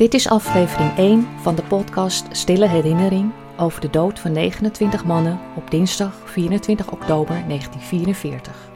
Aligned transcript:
Dit 0.00 0.14
is 0.14 0.28
aflevering 0.28 0.96
1 0.96 1.28
van 1.40 1.54
de 1.54 1.62
podcast 1.62 2.26
Stille 2.30 2.68
Herinnering 2.68 3.32
over 3.56 3.80
de 3.80 3.90
dood 3.90 4.18
van 4.18 4.32
29 4.32 5.04
mannen 5.04 5.40
op 5.56 5.70
dinsdag 5.70 6.22
24 6.24 6.92
oktober 6.92 7.34
1944. 7.46 8.70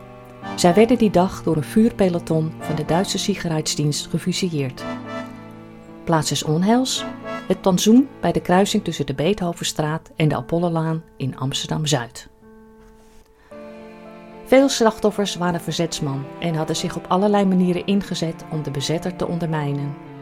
Zij 0.56 0.74
werden 0.74 0.98
die 0.98 1.10
dag 1.10 1.42
door 1.42 1.56
een 1.56 1.64
vuurpeloton 1.64 2.52
van 2.58 2.74
de 2.74 2.84
Duitse 2.84 3.18
Sicherheidsdienst 3.18 4.06
gefusilleerd. 4.06 4.84
Plaats 6.04 6.30
is 6.30 6.42
onheils, 6.42 7.04
het 7.46 7.60
plantsoen 7.60 8.08
bij 8.20 8.32
de 8.32 8.40
kruising 8.40 8.84
tussen 8.84 9.06
de 9.06 9.14
Beethovenstraat 9.14 10.10
en 10.16 10.28
de 10.28 10.36
Apollolaan 10.36 11.02
in 11.16 11.36
Amsterdam-Zuid. 11.36 12.28
Veel 14.44 14.68
slachtoffers 14.68 15.36
waren 15.36 15.60
verzetsman 15.60 16.24
en 16.40 16.54
hadden 16.54 16.76
zich 16.76 16.96
op 16.96 17.04
allerlei 17.08 17.44
manieren 17.44 17.86
ingezet 17.86 18.44
om 18.50 18.62
de 18.62 18.70
bezetter 18.70 19.16
te 19.16 19.26
ondermijnen. 19.26 20.12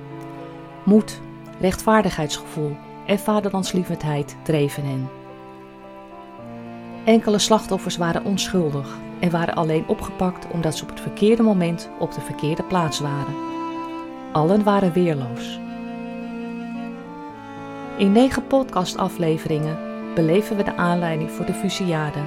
Moed, 0.85 1.21
rechtvaardigheidsgevoel 1.61 2.77
en 3.07 3.19
vaderlandslievendheid 3.19 4.37
dreven 4.43 4.85
hen. 4.85 5.09
Enkele 7.05 7.39
slachtoffers 7.39 7.97
waren 7.97 8.25
onschuldig 8.25 8.99
en 9.21 9.31
waren 9.31 9.55
alleen 9.55 9.85
opgepakt 9.87 10.47
omdat 10.51 10.77
ze 10.77 10.83
op 10.83 10.89
het 10.89 11.01
verkeerde 11.01 11.43
moment 11.43 11.91
op 11.99 12.13
de 12.13 12.21
verkeerde 12.21 12.63
plaats 12.63 13.01
waren. 13.01 13.35
Allen 14.33 14.63
waren 14.63 14.93
weerloos. 14.93 15.61
In 17.97 18.13
negen 18.13 18.47
podcastafleveringen 18.47 19.79
beleven 20.15 20.57
we 20.57 20.63
de 20.63 20.77
aanleiding 20.77 21.31
voor 21.31 21.47
de 21.47 21.55
fusillade, 21.55 22.19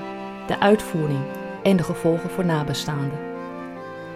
de 0.48 0.60
uitvoering 0.60 1.24
en 1.64 1.78
de 1.78 1.84
gevolgen 1.84 2.30
voor 2.30 2.46
nabestaanden. 2.46 3.20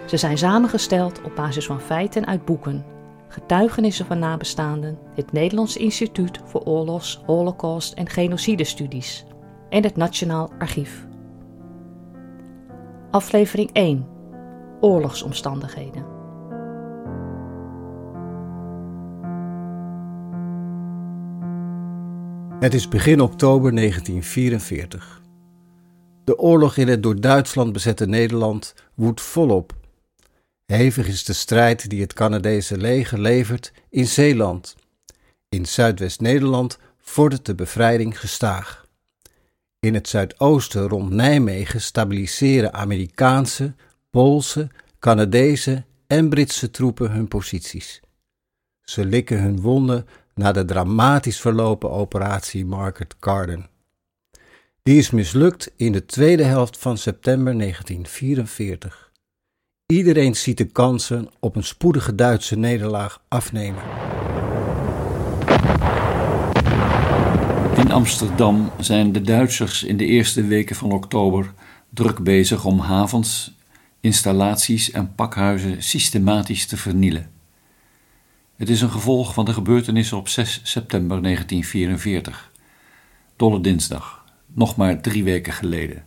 Ze 0.06 0.16
zijn 0.16 0.38
samengesteld 0.38 1.22
op 1.22 1.36
basis 1.36 1.66
van 1.66 1.80
feiten 1.80 2.26
uit 2.26 2.44
boeken, 2.44 2.84
getuigenissen 3.30 4.06
van 4.06 4.18
nabestaanden, 4.18 4.98
het 5.14 5.32
Nederlands 5.32 5.76
Instituut 5.76 6.40
voor 6.44 6.60
Oorlogs, 6.60 7.20
Holocaust 7.26 7.92
en 7.92 8.08
Genocidestudies 8.08 9.24
en 9.68 9.82
het 9.82 9.96
Nationaal 9.96 10.50
Archief. 10.58 11.06
Aflevering 13.10 13.70
1 13.72 14.06
Oorlogsomstandigheden. 14.80 16.04
Het 22.60 22.74
is 22.74 22.88
begin 22.88 23.20
oktober 23.20 23.74
1944. 23.74 25.22
De 26.24 26.38
oorlog 26.38 26.76
in 26.76 26.88
het 26.88 27.02
door 27.02 27.20
Duitsland 27.20 27.72
bezette 27.72 28.06
Nederland 28.06 28.74
woedt 28.94 29.20
volop. 29.20 29.79
Hevig 30.70 31.06
is 31.06 31.24
de 31.24 31.32
strijd 31.32 31.90
die 31.90 32.00
het 32.00 32.12
Canadese 32.12 32.76
leger 32.76 33.18
levert 33.18 33.72
in 33.88 34.06
Zeeland. 34.06 34.76
In 35.48 35.66
Zuidwest-Nederland 35.66 36.78
vordert 36.98 37.46
de 37.46 37.54
bevrijding 37.54 38.20
gestaag. 38.20 38.86
In 39.80 39.94
het 39.94 40.08
zuidoosten 40.08 40.88
rond 40.88 41.10
Nijmegen 41.10 41.80
stabiliseren 41.80 42.72
Amerikaanse, 42.72 43.74
Poolse, 44.10 44.68
Canadese 44.98 45.84
en 46.06 46.28
Britse 46.28 46.70
troepen 46.70 47.10
hun 47.10 47.28
posities. 47.28 48.00
Ze 48.82 49.04
likken 49.04 49.42
hun 49.42 49.60
wonden 49.60 50.06
na 50.34 50.52
de 50.52 50.64
dramatisch 50.64 51.40
verlopen 51.40 51.90
operatie 51.90 52.64
Market 52.64 53.14
Garden. 53.20 53.68
Die 54.82 54.98
is 54.98 55.10
mislukt 55.10 55.72
in 55.76 55.92
de 55.92 56.06
tweede 56.06 56.44
helft 56.44 56.78
van 56.78 56.98
september 56.98 57.58
1944. 57.58 59.09
Iedereen 59.90 60.34
ziet 60.34 60.58
de 60.58 60.64
kansen 60.64 61.28
op 61.40 61.56
een 61.56 61.64
spoedige 61.64 62.14
Duitse 62.14 62.58
nederlaag 62.58 63.22
afnemen. 63.28 63.82
In 67.76 67.92
Amsterdam 67.92 68.70
zijn 68.78 69.12
de 69.12 69.20
Duitsers 69.20 69.82
in 69.82 69.96
de 69.96 70.04
eerste 70.04 70.44
weken 70.44 70.76
van 70.76 70.92
oktober 70.92 71.52
druk 71.88 72.22
bezig 72.22 72.64
om 72.64 72.78
havens, 72.78 73.56
installaties 74.00 74.90
en 74.90 75.14
pakhuizen 75.14 75.82
systematisch 75.82 76.66
te 76.66 76.76
vernielen. 76.76 77.30
Het 78.56 78.68
is 78.68 78.80
een 78.80 78.90
gevolg 78.90 79.34
van 79.34 79.44
de 79.44 79.52
gebeurtenissen 79.52 80.16
op 80.16 80.28
6 80.28 80.60
september 80.62 81.22
1944, 81.22 82.50
Dolle 83.36 83.60
Dinsdag, 83.60 84.24
nog 84.46 84.76
maar 84.76 85.00
drie 85.00 85.24
weken 85.24 85.52
geleden. 85.52 86.04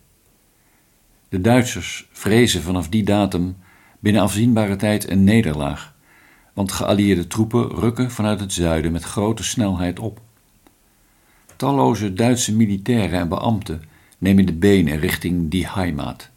De 1.29 1.41
Duitsers 1.41 2.07
vrezen 2.11 2.61
vanaf 2.61 2.89
die 2.89 3.03
datum 3.03 3.55
binnen 4.03 4.21
afzienbare 4.21 4.75
tijd 4.75 5.09
een 5.09 5.23
nederlaag, 5.23 5.93
want 6.53 6.71
geallieerde 6.71 7.27
troepen 7.27 7.69
rukken 7.69 8.11
vanuit 8.11 8.39
het 8.39 8.53
zuiden 8.53 8.91
met 8.91 9.03
grote 9.03 9.43
snelheid 9.43 9.99
op. 9.99 10.21
Talloze 11.55 12.13
Duitse 12.13 12.55
militairen 12.55 13.19
en 13.19 13.29
beambten 13.29 13.83
nemen 14.17 14.45
de 14.45 14.53
benen 14.53 14.99
richting 14.99 15.51
die 15.51 15.67
Heimat. 15.67 16.29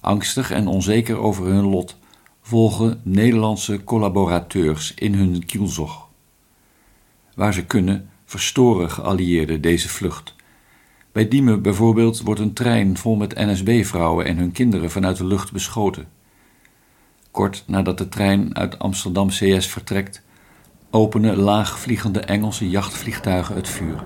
Angstig 0.00 0.50
en 0.50 0.66
onzeker 0.66 1.18
over 1.18 1.46
hun 1.46 1.64
lot 1.64 1.96
volgen 2.42 3.00
Nederlandse 3.02 3.84
collaborateurs 3.84 4.94
in 4.94 5.14
hun 5.14 5.46
kielzog. 5.46 6.08
Waar 7.34 7.54
ze 7.54 7.64
kunnen, 7.64 8.08
verstoren 8.24 8.90
geallieerden 8.90 9.60
deze 9.60 9.88
vlucht. 9.88 10.34
Bij 11.12 11.28
Diemen 11.28 11.62
bijvoorbeeld 11.62 12.20
wordt 12.20 12.40
een 12.40 12.52
trein 12.52 12.96
vol 12.96 13.16
met 13.16 13.34
NSB-vrouwen 13.34 14.26
en 14.26 14.36
hun 14.36 14.52
kinderen 14.52 14.90
vanuit 14.90 15.16
de 15.16 15.26
lucht 15.26 15.52
beschoten. 15.52 16.22
Kort 17.34 17.64
nadat 17.66 17.98
de 17.98 18.08
trein 18.08 18.56
uit 18.56 18.78
Amsterdam 18.78 19.28
CS 19.28 19.66
vertrekt, 19.66 20.22
openen 20.90 21.36
laagvliegende 21.36 22.20
Engelse 22.20 22.68
jachtvliegtuigen 22.68 23.54
het 23.54 23.68
vuur. 23.68 24.04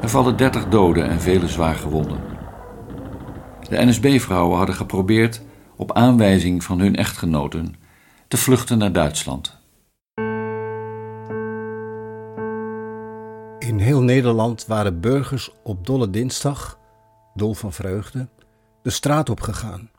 Er 0.00 0.08
vallen 0.08 0.36
30 0.36 0.68
doden 0.68 1.08
en 1.08 1.20
vele 1.20 1.48
zwaargewonden. 1.48 2.20
De 3.68 3.84
NSB-vrouwen 3.84 4.56
hadden 4.56 4.74
geprobeerd, 4.74 5.42
op 5.76 5.92
aanwijzing 5.92 6.64
van 6.64 6.78
hun 6.78 6.96
echtgenoten, 6.96 7.74
te 8.28 8.36
vluchten 8.36 8.78
naar 8.78 8.92
Duitsland. 8.92 9.58
In 13.58 13.78
heel 13.78 14.02
Nederland 14.02 14.66
waren 14.66 15.00
burgers 15.00 15.50
op 15.62 15.86
Dolle 15.86 16.10
Dinsdag, 16.10 16.78
dol 17.34 17.54
van 17.54 17.72
vreugde, 17.72 18.28
de 18.82 18.90
straat 18.90 19.30
op 19.30 19.40
gegaan. 19.40 19.90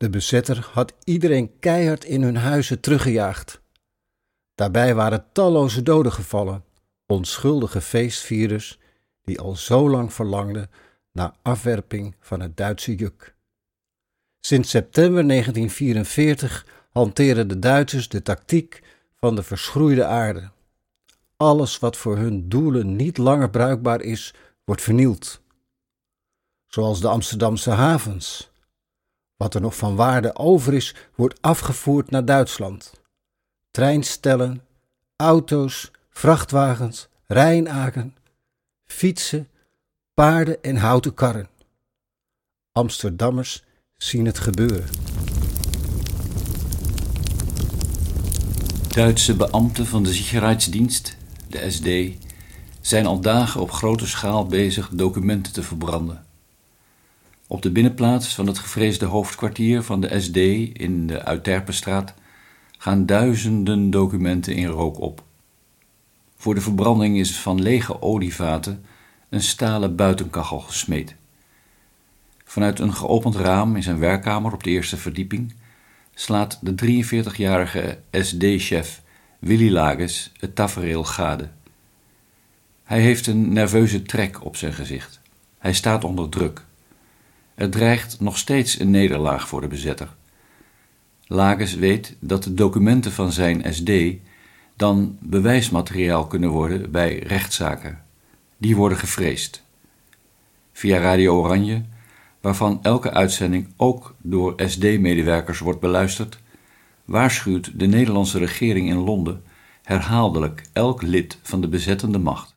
De 0.00 0.10
bezetter 0.10 0.68
had 0.72 0.92
iedereen 1.04 1.58
keihard 1.58 2.04
in 2.04 2.22
hun 2.22 2.36
huizen 2.36 2.80
teruggejaagd. 2.80 3.60
Daarbij 4.54 4.94
waren 4.94 5.26
talloze 5.32 5.82
doden 5.82 6.12
gevallen, 6.12 6.64
onschuldige 7.06 7.80
feestvierers 7.80 8.78
die 9.22 9.40
al 9.40 9.56
zo 9.56 9.90
lang 9.90 10.12
verlangden 10.12 10.70
naar 11.12 11.34
afwerping 11.42 12.16
van 12.20 12.40
het 12.40 12.56
Duitse 12.56 12.94
juk. 12.94 13.34
Sinds 14.40 14.70
september 14.70 15.28
1944 15.28 16.66
hanteren 16.90 17.48
de 17.48 17.58
Duitsers 17.58 18.08
de 18.08 18.22
tactiek 18.22 18.82
van 19.14 19.34
de 19.34 19.42
verschroeide 19.42 20.04
aarde. 20.04 20.50
Alles 21.36 21.78
wat 21.78 21.96
voor 21.96 22.16
hun 22.16 22.48
doelen 22.48 22.96
niet 22.96 23.18
langer 23.18 23.50
bruikbaar 23.50 24.00
is, 24.00 24.34
wordt 24.64 24.82
vernield. 24.82 25.40
Zoals 26.66 27.00
de 27.00 27.08
Amsterdamse 27.08 27.70
havens. 27.70 28.49
Wat 29.40 29.54
er 29.54 29.60
nog 29.60 29.76
van 29.76 29.96
waarde 29.96 30.36
over 30.36 30.74
is, 30.74 30.94
wordt 31.14 31.42
afgevoerd 31.42 32.10
naar 32.10 32.24
Duitsland 32.24 32.92
treinstellen, 33.70 34.62
auto's, 35.16 35.90
vrachtwagens, 36.10 37.08
rijnaken, 37.26 38.16
fietsen, 38.84 39.48
paarden 40.14 40.62
en 40.62 40.76
houten 40.76 41.14
karren. 41.14 41.48
Amsterdammers 42.72 43.64
zien 43.96 44.26
het 44.26 44.38
gebeuren. 44.38 44.88
Duitse 48.88 49.36
beambten 49.36 49.86
van 49.86 50.02
de 50.02 50.12
Sicherheidsdienst, 50.12 51.16
de 51.48 51.70
SD, 51.70 52.18
zijn 52.80 53.06
al 53.06 53.20
dagen 53.20 53.60
op 53.60 53.70
grote 53.70 54.06
schaal 54.06 54.46
bezig 54.46 54.88
documenten 54.92 55.52
te 55.52 55.62
verbranden. 55.62 56.24
Op 57.52 57.62
de 57.62 57.70
binnenplaats 57.70 58.34
van 58.34 58.46
het 58.46 58.58
gevreesde 58.58 59.04
hoofdkwartier 59.04 59.82
van 59.82 60.00
de 60.00 60.20
SD 60.20 60.36
in 60.80 61.06
de 61.06 61.24
Uitterpenstraat 61.24 62.14
gaan 62.78 63.06
duizenden 63.06 63.90
documenten 63.90 64.54
in 64.54 64.66
rook 64.66 65.00
op. 65.00 65.22
Voor 66.36 66.54
de 66.54 66.60
verbranding 66.60 67.18
is 67.18 67.36
van 67.36 67.62
lege 67.62 68.02
olievaten 68.02 68.84
een 69.28 69.42
stalen 69.42 69.96
buitenkachel 69.96 70.60
gesmeed. 70.60 71.14
Vanuit 72.44 72.78
een 72.78 72.94
geopend 72.94 73.36
raam 73.36 73.76
in 73.76 73.82
zijn 73.82 73.98
werkkamer 73.98 74.52
op 74.52 74.62
de 74.62 74.70
eerste 74.70 74.96
verdieping 74.96 75.54
slaat 76.14 76.58
de 76.62 77.02
43-jarige 77.04 77.98
SD-chef 78.12 79.02
Willy 79.38 79.72
Lages 79.72 80.32
het 80.38 80.54
tafereel 80.54 81.04
gade. 81.04 81.48
Hij 82.84 83.00
heeft 83.00 83.26
een 83.26 83.52
nerveuze 83.52 84.02
trek 84.02 84.44
op 84.44 84.56
zijn 84.56 84.72
gezicht. 84.72 85.20
Hij 85.58 85.72
staat 85.72 86.04
onder 86.04 86.28
druk. 86.28 86.68
Er 87.60 87.70
dreigt 87.70 88.20
nog 88.20 88.38
steeds 88.38 88.78
een 88.78 88.90
nederlaag 88.90 89.48
voor 89.48 89.60
de 89.60 89.66
bezetter. 89.66 90.08
Lages 91.26 91.74
weet 91.74 92.16
dat 92.20 92.42
de 92.42 92.54
documenten 92.54 93.12
van 93.12 93.32
zijn 93.32 93.74
SD 93.74 93.90
dan 94.76 95.16
bewijsmateriaal 95.20 96.26
kunnen 96.26 96.50
worden 96.50 96.90
bij 96.90 97.18
rechtszaken. 97.18 98.04
Die 98.56 98.76
worden 98.76 98.98
gevreesd. 98.98 99.62
Via 100.72 100.98
Radio 100.98 101.42
Oranje, 101.42 101.84
waarvan 102.40 102.78
elke 102.82 103.10
uitzending 103.10 103.68
ook 103.76 104.14
door 104.18 104.54
SD-medewerkers 104.56 105.58
wordt 105.58 105.80
beluisterd, 105.80 106.38
waarschuwt 107.04 107.78
de 107.78 107.86
Nederlandse 107.86 108.38
regering 108.38 108.88
in 108.88 108.98
Londen 108.98 109.42
herhaaldelijk 109.82 110.62
elk 110.72 111.02
lid 111.02 111.38
van 111.42 111.60
de 111.60 111.68
bezettende 111.68 112.18
macht. 112.18 112.56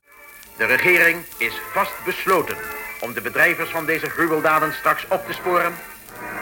De 0.58 0.66
regering 0.66 1.18
is 1.38 1.54
vast 1.74 1.94
besloten 2.06 2.83
om 3.04 3.14
de 3.14 3.22
bedrijvers 3.22 3.70
van 3.70 3.86
deze 3.86 4.10
gruweldaden 4.10 4.74
straks 4.74 5.08
op 5.10 5.26
te 5.26 5.34
sporen 5.34 5.74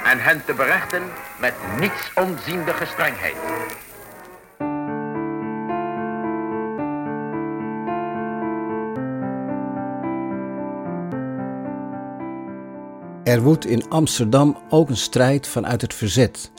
en 0.06 0.20
hen 0.20 0.46
te 0.46 0.54
berechten 0.54 1.04
met 1.40 1.54
niets 1.80 2.12
onziende 2.16 2.74
gestrengheid. 2.74 3.36
Er 13.24 13.42
woedt 13.42 13.66
in 13.66 13.90
Amsterdam 13.90 14.58
ook 14.70 14.90
een 14.90 14.98
strijd 14.98 15.48
vanuit 15.48 15.82
het 15.82 15.94
verzet, 15.94 16.52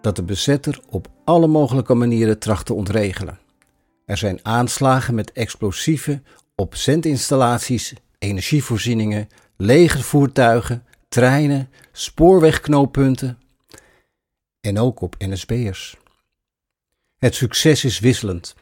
dat 0.00 0.16
de 0.16 0.22
bezetter 0.22 0.80
op 0.88 1.08
alle 1.24 1.46
mogelijke 1.46 1.94
manieren 1.94 2.38
tracht 2.38 2.66
te 2.66 2.74
ontregelen. 2.74 3.38
Er 4.06 4.16
zijn 4.16 4.38
aanslagen 4.42 5.14
met 5.14 5.32
explosieven 5.32 6.24
op 6.56 6.74
zendinstallaties, 6.74 7.94
energievoorzieningen, 8.18 9.28
legervoertuigen, 9.60 10.84
treinen, 11.08 11.70
spoorwegknooppunten 11.92 13.38
en 14.60 14.78
ook 14.78 15.00
op 15.00 15.14
NSB'ers. 15.18 15.96
Het 17.18 17.34
succes 17.34 17.84
is 17.84 17.98
wisselend. 17.98 18.54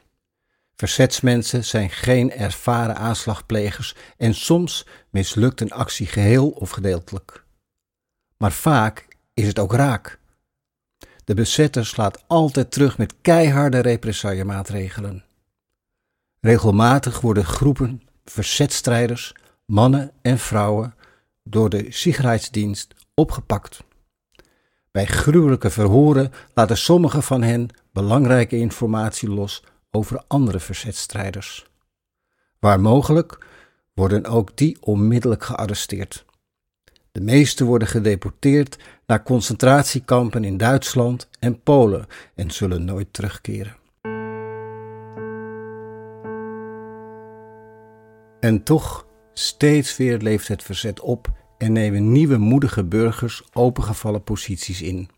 Verzetsmensen 0.77 1.65
zijn 1.65 1.91
geen 1.91 2.33
ervaren 2.33 2.97
aanslagplegers 2.97 3.95
en 4.17 4.35
soms 4.35 4.87
mislukt 5.11 5.61
een 5.61 5.73
actie 5.73 6.07
geheel 6.07 6.49
of 6.49 6.71
gedeeltelijk. 6.71 7.45
Maar 8.37 8.53
vaak 8.53 9.09
is 9.35 9.47
het 9.47 9.59
ook 9.59 9.73
raak. 9.73 10.19
De 11.25 11.35
bezetter 11.35 11.87
slaat 11.87 12.25
altijd 12.27 12.71
terug 12.71 12.99
met 12.99 13.15
keiharde 13.21 13.79
represaillemaatregelen. 13.79 15.25
Regelmatig 16.41 17.21
worden 17.21 17.45
groepen 17.45 18.03
verzetstrijders, 18.25 19.35
mannen 19.69 20.13
en 20.23 20.39
vrouwen, 20.39 20.95
door 21.43 21.71
de 21.71 21.87
Sicherheidsdienst 21.89 22.95
opgepakt. 23.15 23.85
Bij 24.91 25.07
gruwelijke 25.07 25.71
verhoren 25.71 26.33
laten 26.55 26.77
sommigen 26.77 27.23
van 27.23 27.43
hen 27.43 27.69
belangrijke 27.93 28.57
informatie 28.57 29.29
los 29.29 29.65
over 29.91 30.23
andere 30.27 30.61
verzetstrijders. 30.61 31.71
Waar 32.59 32.81
mogelijk 32.81 33.47
worden 33.95 34.27
ook 34.27 34.57
die 34.57 34.77
onmiddellijk 34.81 35.45
gearresteerd. 35.45 36.25
De 37.13 37.21
meeste 37.21 37.65
worden 37.65 37.89
gedeporteerd 37.89 38.79
naar 39.07 39.23
concentratiekampen 39.23 40.45
in 40.45 40.57
Duitsland 40.57 41.29
en 41.39 41.63
Polen 41.63 42.07
en 42.35 42.51
zullen 42.51 42.85
nooit 42.85 43.13
terugkeren. 43.13 43.77
En 48.41 48.63
toch, 48.63 49.07
steeds 49.39 49.97
weer 49.97 50.19
leeft 50.19 50.49
het 50.49 50.63
verzet 50.63 51.01
op 51.01 51.29
en 51.59 51.73
nemen 51.73 52.13
nieuwe 52.13 52.37
moedige 52.37 52.85
burgers 52.85 53.43
opengevallen 53.53 54.23
posities 54.23 54.83
in. 54.83 55.09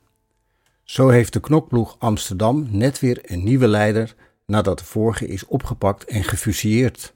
Zo 0.83 1.09
heeft 1.09 1.33
de 1.33 1.41
knokploeg 1.41 1.97
Amsterdam 1.99 2.67
net 2.71 3.01
weer 3.01 3.21
een 3.23 3.45
nieuwe 3.45 3.69
leider 3.69 4.15
nadat 4.47 4.79
de 4.79 4.85
vorige 4.85 5.27
is 5.27 5.47
opgepakt 5.47 6.05
en 6.05 6.25
gefusilleerd. 6.25 7.15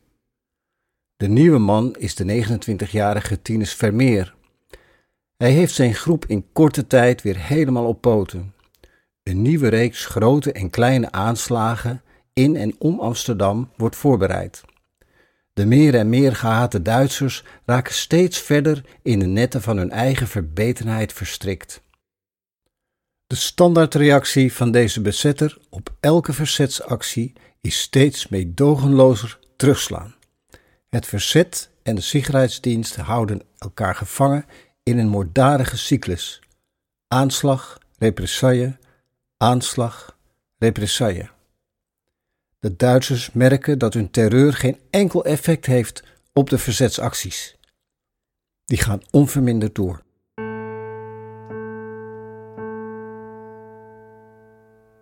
De 1.17 1.29
nieuwe 1.29 1.59
man 1.59 1.95
is 1.97 2.15
de 2.15 2.45
29-jarige 2.45 3.43
Tinus 3.43 3.75
Vermeer. 3.75 4.35
Hij 5.37 5.51
heeft 5.51 5.75
zijn 5.75 5.95
groep 5.95 6.27
in 6.27 6.47
korte 6.53 6.87
tijd 6.87 7.23
weer 7.23 7.39
helemaal 7.39 7.87
op 7.87 8.01
poten. 8.01 8.55
Een 9.23 9.43
nieuwe 9.43 9.69
reeks 9.69 10.07
grote 10.07 10.53
en 10.53 10.71
kleine 10.71 11.11
aanslagen 11.11 12.03
in 12.33 12.57
en 12.57 12.75
om 12.79 13.01
Amsterdam 13.01 13.71
wordt 13.77 13.97
voorbereid. 13.97 14.65
De 15.55 15.67
meer 15.67 15.95
en 15.95 16.09
meer 16.09 16.37
gehate 16.37 16.83
Duitsers 16.83 17.45
raken 17.65 17.95
steeds 17.95 18.39
verder 18.39 18.85
in 19.03 19.19
de 19.19 19.27
netten 19.27 19.63
van 19.63 19.77
hun 19.77 19.91
eigen 19.91 20.29
verbetenheid 20.29 21.13
verstrikt. 21.13 21.83
De 23.27 23.35
standaardreactie 23.35 24.53
van 24.53 24.71
deze 24.71 25.01
bezetter 25.01 25.59
op 25.69 25.95
elke 26.01 26.33
verzetsactie 26.33 27.33
is 27.61 27.81
steeds 27.81 28.29
meedogenlozer 28.29 29.39
terugslaan. 29.57 30.15
Het 30.89 31.07
verzet 31.07 31.71
en 31.83 31.95
de 31.95 32.01
Sicherheidsdienst 32.01 32.97
houden 32.97 33.43
elkaar 33.59 33.95
gevangen 33.95 34.47
in 34.83 34.99
een 34.99 35.09
moorddadige 35.09 35.77
cyclus. 35.77 36.41
Aanslag, 37.09 37.79
represaille, 37.99 38.77
aanslag, 39.37 40.19
represaille. 40.59 41.29
De 42.65 42.77
Duitsers 42.77 43.33
merken 43.33 43.79
dat 43.79 43.95
hun 43.95 44.11
terreur 44.11 44.53
geen 44.53 44.79
enkel 44.91 45.25
effect 45.25 45.67
heeft 45.67 46.03
op 46.33 46.51
de 46.51 46.59
verzetsacties. 46.59 47.57
Die 48.65 48.79
gaan 48.79 49.01
onverminderd 49.11 49.75
door. 49.75 50.03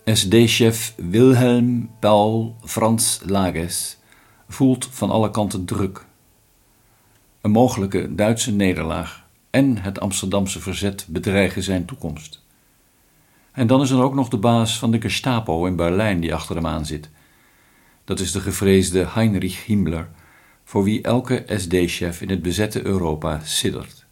SD-chef 0.04 0.94
Wilhelm 0.96 1.90
Paul 2.00 2.56
Franz 2.64 3.20
Lages 3.26 3.98
voelt 4.48 4.88
van 4.90 5.10
alle 5.10 5.30
kanten 5.30 5.64
druk. 5.64 6.04
Een 7.40 7.50
mogelijke 7.50 8.14
Duitse 8.14 8.52
nederlaag 8.52 9.26
en 9.50 9.78
het 9.78 10.00
Amsterdamse 10.00 10.60
verzet 10.60 11.06
bedreigen 11.08 11.62
zijn 11.62 11.84
toekomst. 11.84 12.42
En 13.52 13.66
dan 13.66 13.80
is 13.80 13.90
er 13.90 14.02
ook 14.02 14.14
nog 14.14 14.28
de 14.28 14.38
baas 14.38 14.78
van 14.78 14.90
de 14.90 15.00
Gestapo 15.00 15.66
in 15.66 15.76
Berlijn 15.76 16.20
die 16.20 16.34
achter 16.34 16.56
hem 16.56 16.66
aan 16.66 16.86
zit. 16.86 17.10
Dat 18.04 18.20
is 18.20 18.32
de 18.32 18.40
gevreesde 18.40 19.06
Heinrich 19.08 19.64
Himmler, 19.64 20.08
voor 20.64 20.84
wie 20.84 21.02
elke 21.02 21.44
SD-chef 21.46 22.20
in 22.20 22.30
het 22.30 22.42
bezette 22.42 22.86
Europa 22.86 23.40
siddert. 23.44 24.04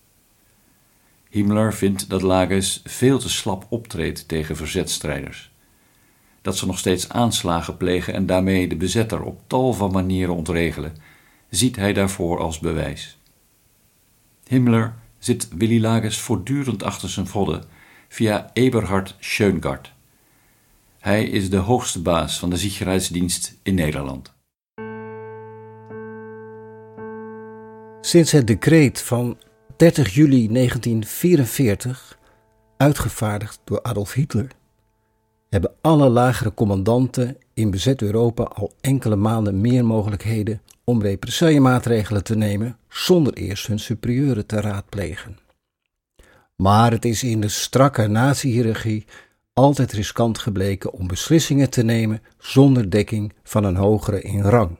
Himmler 1.28 1.74
vindt 1.74 2.08
dat 2.08 2.22
Lages 2.22 2.80
veel 2.84 3.18
te 3.18 3.28
slap 3.28 3.66
optreedt 3.68 4.28
tegen 4.28 4.56
verzetstrijders 4.56 5.50
dat 6.42 6.56
ze 6.56 6.66
nog 6.66 6.78
steeds 6.78 7.08
aanslagen 7.08 7.76
plegen 7.76 8.14
en 8.14 8.26
daarmee 8.26 8.68
de 8.68 8.76
bezetter 8.76 9.22
op 9.22 9.40
tal 9.46 9.72
van 9.72 9.92
manieren 9.92 10.34
ontregelen, 10.34 10.96
ziet 11.48 11.76
hij 11.76 11.92
daarvoor 11.92 12.38
als 12.38 12.58
bewijs. 12.58 13.18
Himmler 14.46 14.94
zit 15.18 15.48
Willy 15.48 15.80
Lages 15.80 16.18
voortdurend 16.18 16.82
achter 16.82 17.08
zijn 17.08 17.26
vodden 17.26 17.64
via 18.08 18.50
Eberhard 18.52 19.16
Schöngart. 19.18 19.92
Hij 21.00 21.24
is 21.24 21.50
de 21.50 21.56
hoogste 21.56 22.02
baas 22.02 22.38
van 22.38 22.50
de 22.50 22.56
Sicherheidsdienst 22.56 23.58
in 23.62 23.74
Nederland. 23.74 24.34
Sinds 28.00 28.32
het 28.32 28.46
decreet 28.46 29.00
van 29.00 29.38
30 29.76 30.14
juli 30.14 30.48
1944, 30.52 32.18
uitgevaardigd 32.76 33.60
door 33.64 33.82
Adolf 33.82 34.12
Hitler, 34.12 34.50
hebben 35.48 35.72
alle 35.80 36.08
lagere 36.08 36.54
commandanten 36.54 37.36
in 37.54 37.70
bezet 37.70 38.02
Europa 38.02 38.42
al 38.42 38.72
enkele 38.80 39.16
maanden 39.16 39.60
meer 39.60 39.84
mogelijkheden 39.84 40.62
om 40.84 41.02
represaillemaatregelen 41.02 42.24
te 42.24 42.36
nemen 42.36 42.78
zonder 42.88 43.32
eerst 43.32 43.66
hun 43.66 43.78
superieuren 43.78 44.46
te 44.46 44.60
raadplegen. 44.60 45.38
Maar 46.56 46.90
het 46.90 47.04
is 47.04 47.22
in 47.22 47.40
de 47.40 47.48
strakke 47.48 48.06
nazi 48.06 48.48
altijd 49.60 49.92
riskant 49.92 50.38
gebleken 50.38 50.92
om 50.92 51.06
beslissingen 51.06 51.70
te 51.70 51.82
nemen 51.82 52.22
zonder 52.38 52.90
dekking 52.90 53.32
van 53.42 53.64
een 53.64 53.76
hogere 53.76 54.22
in 54.22 54.40
rang. 54.40 54.78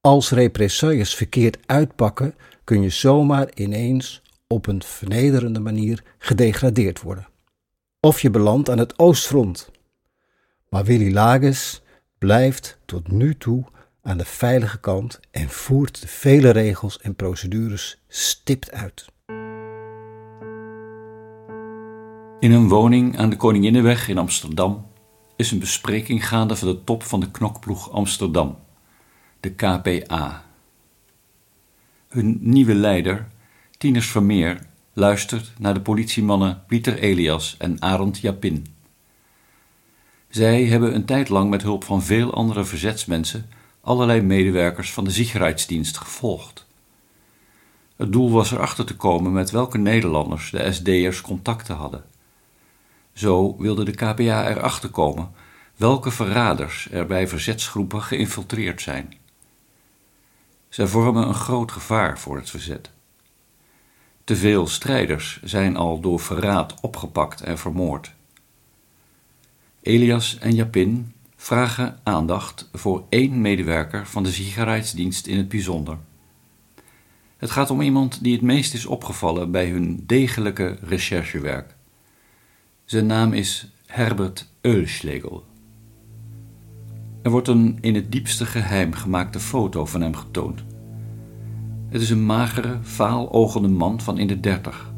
Als 0.00 0.30
represailles 0.30 1.14
verkeerd 1.14 1.58
uitpakken, 1.66 2.34
kun 2.64 2.82
je 2.82 2.90
zomaar 2.90 3.48
ineens 3.54 4.22
op 4.46 4.66
een 4.66 4.82
vernederende 4.82 5.60
manier 5.60 6.04
gedegradeerd 6.18 7.00
worden 7.00 7.28
of 8.00 8.20
je 8.20 8.30
belandt 8.30 8.70
aan 8.70 8.78
het 8.78 8.98
oostfront. 8.98 9.70
Maar 10.68 10.84
Willy 10.84 11.12
Lages 11.12 11.82
blijft 12.18 12.78
tot 12.84 13.10
nu 13.10 13.36
toe 13.36 13.64
aan 14.02 14.18
de 14.18 14.24
veilige 14.24 14.80
kant 14.80 15.20
en 15.30 15.48
voert 15.48 16.00
de 16.00 16.08
vele 16.08 16.50
regels 16.50 17.00
en 17.00 17.14
procedures 17.14 18.02
stipt 18.08 18.70
uit. 18.70 19.04
In 22.40 22.52
een 22.52 22.68
woning 22.68 23.18
aan 23.18 23.30
de 23.30 23.36
Koninginnenweg 23.36 24.08
in 24.08 24.18
Amsterdam 24.18 24.86
is 25.36 25.50
een 25.50 25.58
bespreking 25.58 26.28
gaande 26.28 26.56
van 26.56 26.68
de 26.68 26.84
top 26.84 27.02
van 27.02 27.20
de 27.20 27.30
knokploeg 27.30 27.90
Amsterdam, 27.90 28.58
de 29.40 29.50
KPA. 29.50 30.44
Hun 32.08 32.38
nieuwe 32.40 32.74
leider, 32.74 33.28
Tinus 33.78 34.06
Vermeer, 34.06 34.66
luistert 34.92 35.52
naar 35.58 35.74
de 35.74 35.80
politiemannen 35.80 36.62
Pieter 36.66 36.98
Elias 36.98 37.56
en 37.58 37.82
Arend 37.82 38.18
Japin. 38.18 38.66
Zij 40.28 40.64
hebben 40.64 40.94
een 40.94 41.04
tijd 41.04 41.28
lang 41.28 41.50
met 41.50 41.62
hulp 41.62 41.84
van 41.84 42.02
veel 42.02 42.34
andere 42.34 42.64
verzetsmensen 42.64 43.50
allerlei 43.80 44.20
medewerkers 44.20 44.92
van 44.92 45.04
de 45.04 45.10
Sicherheidsdienst 45.10 45.96
gevolgd. 45.96 46.66
Het 47.96 48.12
doel 48.12 48.30
was 48.30 48.50
erachter 48.50 48.84
te 48.84 48.96
komen 48.96 49.32
met 49.32 49.50
welke 49.50 49.78
Nederlanders 49.78 50.50
de 50.50 50.72
SD'ers 50.72 51.20
contacten 51.20 51.76
hadden. 51.76 52.04
Zo 53.20 53.56
wilde 53.58 53.84
de 53.84 53.90
KPA 53.90 54.48
erachter 54.48 54.88
komen 54.88 55.30
welke 55.76 56.10
verraders 56.10 56.88
er 56.90 57.06
bij 57.06 57.28
verzetsgroepen 57.28 58.02
geïnfiltreerd 58.02 58.82
zijn. 58.82 59.14
Zij 60.68 60.86
vormen 60.86 61.28
een 61.28 61.34
groot 61.34 61.72
gevaar 61.72 62.18
voor 62.18 62.36
het 62.36 62.50
verzet. 62.50 62.90
Te 64.24 64.36
veel 64.36 64.66
strijders 64.66 65.40
zijn 65.42 65.76
al 65.76 66.00
door 66.00 66.20
verraad 66.20 66.80
opgepakt 66.80 67.40
en 67.40 67.58
vermoord. 67.58 68.14
Elias 69.82 70.38
en 70.38 70.54
Japin 70.54 71.12
vragen 71.36 72.00
aandacht 72.02 72.68
voor 72.72 73.04
één 73.08 73.40
medewerker 73.40 74.06
van 74.06 74.22
de 74.22 74.32
Sicherheidsdienst 74.32 75.26
in 75.26 75.36
het 75.36 75.48
bijzonder. 75.48 75.98
Het 77.36 77.50
gaat 77.50 77.70
om 77.70 77.80
iemand 77.80 78.22
die 78.22 78.32
het 78.32 78.42
meest 78.42 78.74
is 78.74 78.86
opgevallen 78.86 79.50
bij 79.50 79.68
hun 79.68 80.04
degelijke 80.06 80.78
recherchewerk. 80.82 81.78
Zijn 82.90 83.06
naam 83.06 83.32
is 83.32 83.68
Herbert 83.86 84.48
Eulschlegel. 84.60 85.44
Er 87.22 87.30
wordt 87.30 87.48
een 87.48 87.78
in 87.80 87.94
het 87.94 88.12
diepste 88.12 88.46
geheim 88.46 88.92
gemaakte 88.92 89.40
foto 89.40 89.86
van 89.86 90.00
hem 90.00 90.16
getoond. 90.16 90.62
Het 91.88 92.02
is 92.02 92.10
een 92.10 92.24
magere, 92.24 92.78
vaal-ogende 92.82 93.68
man 93.68 94.00
van 94.00 94.18
in 94.18 94.26
de 94.26 94.40
dertig. 94.40 94.92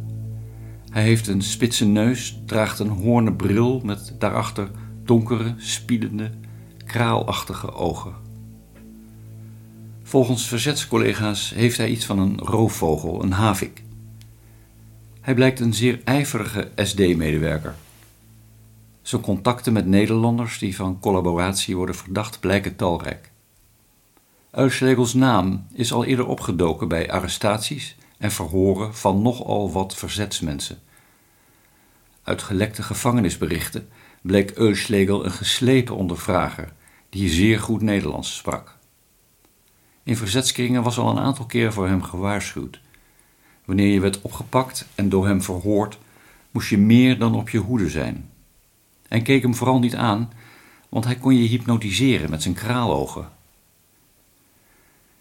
Hij 0.90 1.02
heeft 1.02 1.26
een 1.26 1.42
spitse 1.42 1.86
neus, 1.86 2.38
draagt 2.46 2.78
een 2.78 2.88
hoornen 2.88 3.36
bril 3.36 3.80
met 3.84 4.14
daarachter 4.18 4.70
donkere, 5.04 5.54
spiedende, 5.56 6.30
kraalachtige 6.84 7.72
ogen. 7.72 8.14
Volgens 10.02 10.48
verzetscollega's 10.48 11.50
heeft 11.54 11.76
hij 11.76 11.88
iets 11.88 12.04
van 12.04 12.18
een 12.18 12.38
roofvogel, 12.38 13.22
een 13.22 13.32
havik. 13.32 13.82
Hij 15.22 15.34
blijkt 15.34 15.60
een 15.60 15.74
zeer 15.74 16.00
ijverige 16.04 16.70
SD-medewerker. 16.76 17.74
Zijn 19.02 19.22
contacten 19.22 19.72
met 19.72 19.86
Nederlanders 19.86 20.58
die 20.58 20.76
van 20.76 21.00
collaboratie 21.00 21.76
worden 21.76 21.94
verdacht 21.94 22.40
blijken 22.40 22.76
talrijk. 22.76 23.30
Uitslegels 24.50 25.14
naam 25.14 25.66
is 25.72 25.92
al 25.92 26.04
eerder 26.04 26.26
opgedoken 26.26 26.88
bij 26.88 27.10
arrestaties 27.10 27.96
en 28.18 28.30
verhoren 28.30 28.94
van 28.94 29.22
nogal 29.22 29.72
wat 29.72 29.94
verzetsmensen. 29.94 30.78
Uit 32.22 32.42
gelekte 32.42 32.82
gevangenisberichten 32.82 33.88
bleek 34.22 34.50
Euslegel 34.50 35.24
een 35.24 35.30
geslepen 35.30 35.96
ondervrager 35.96 36.72
die 37.08 37.28
zeer 37.28 37.60
goed 37.60 37.82
Nederlands 37.82 38.36
sprak. 38.36 38.76
In 40.02 40.16
verzetskringen 40.16 40.82
was 40.82 40.98
al 40.98 41.10
een 41.10 41.22
aantal 41.22 41.46
keer 41.46 41.72
voor 41.72 41.86
hem 41.86 42.02
gewaarschuwd. 42.02 42.80
Wanneer 43.72 43.92
je 43.92 44.00
werd 44.00 44.20
opgepakt 44.20 44.88
en 44.94 45.08
door 45.08 45.26
hem 45.26 45.42
verhoord, 45.42 45.98
moest 46.50 46.68
je 46.68 46.78
meer 46.78 47.18
dan 47.18 47.34
op 47.34 47.48
je 47.48 47.58
hoede 47.58 47.88
zijn. 47.88 48.30
En 49.08 49.22
keek 49.22 49.42
hem 49.42 49.54
vooral 49.54 49.78
niet 49.78 49.94
aan, 49.94 50.32
want 50.88 51.04
hij 51.04 51.16
kon 51.16 51.36
je 51.36 51.48
hypnotiseren 51.48 52.30
met 52.30 52.42
zijn 52.42 52.54
kraalogen. 52.54 53.28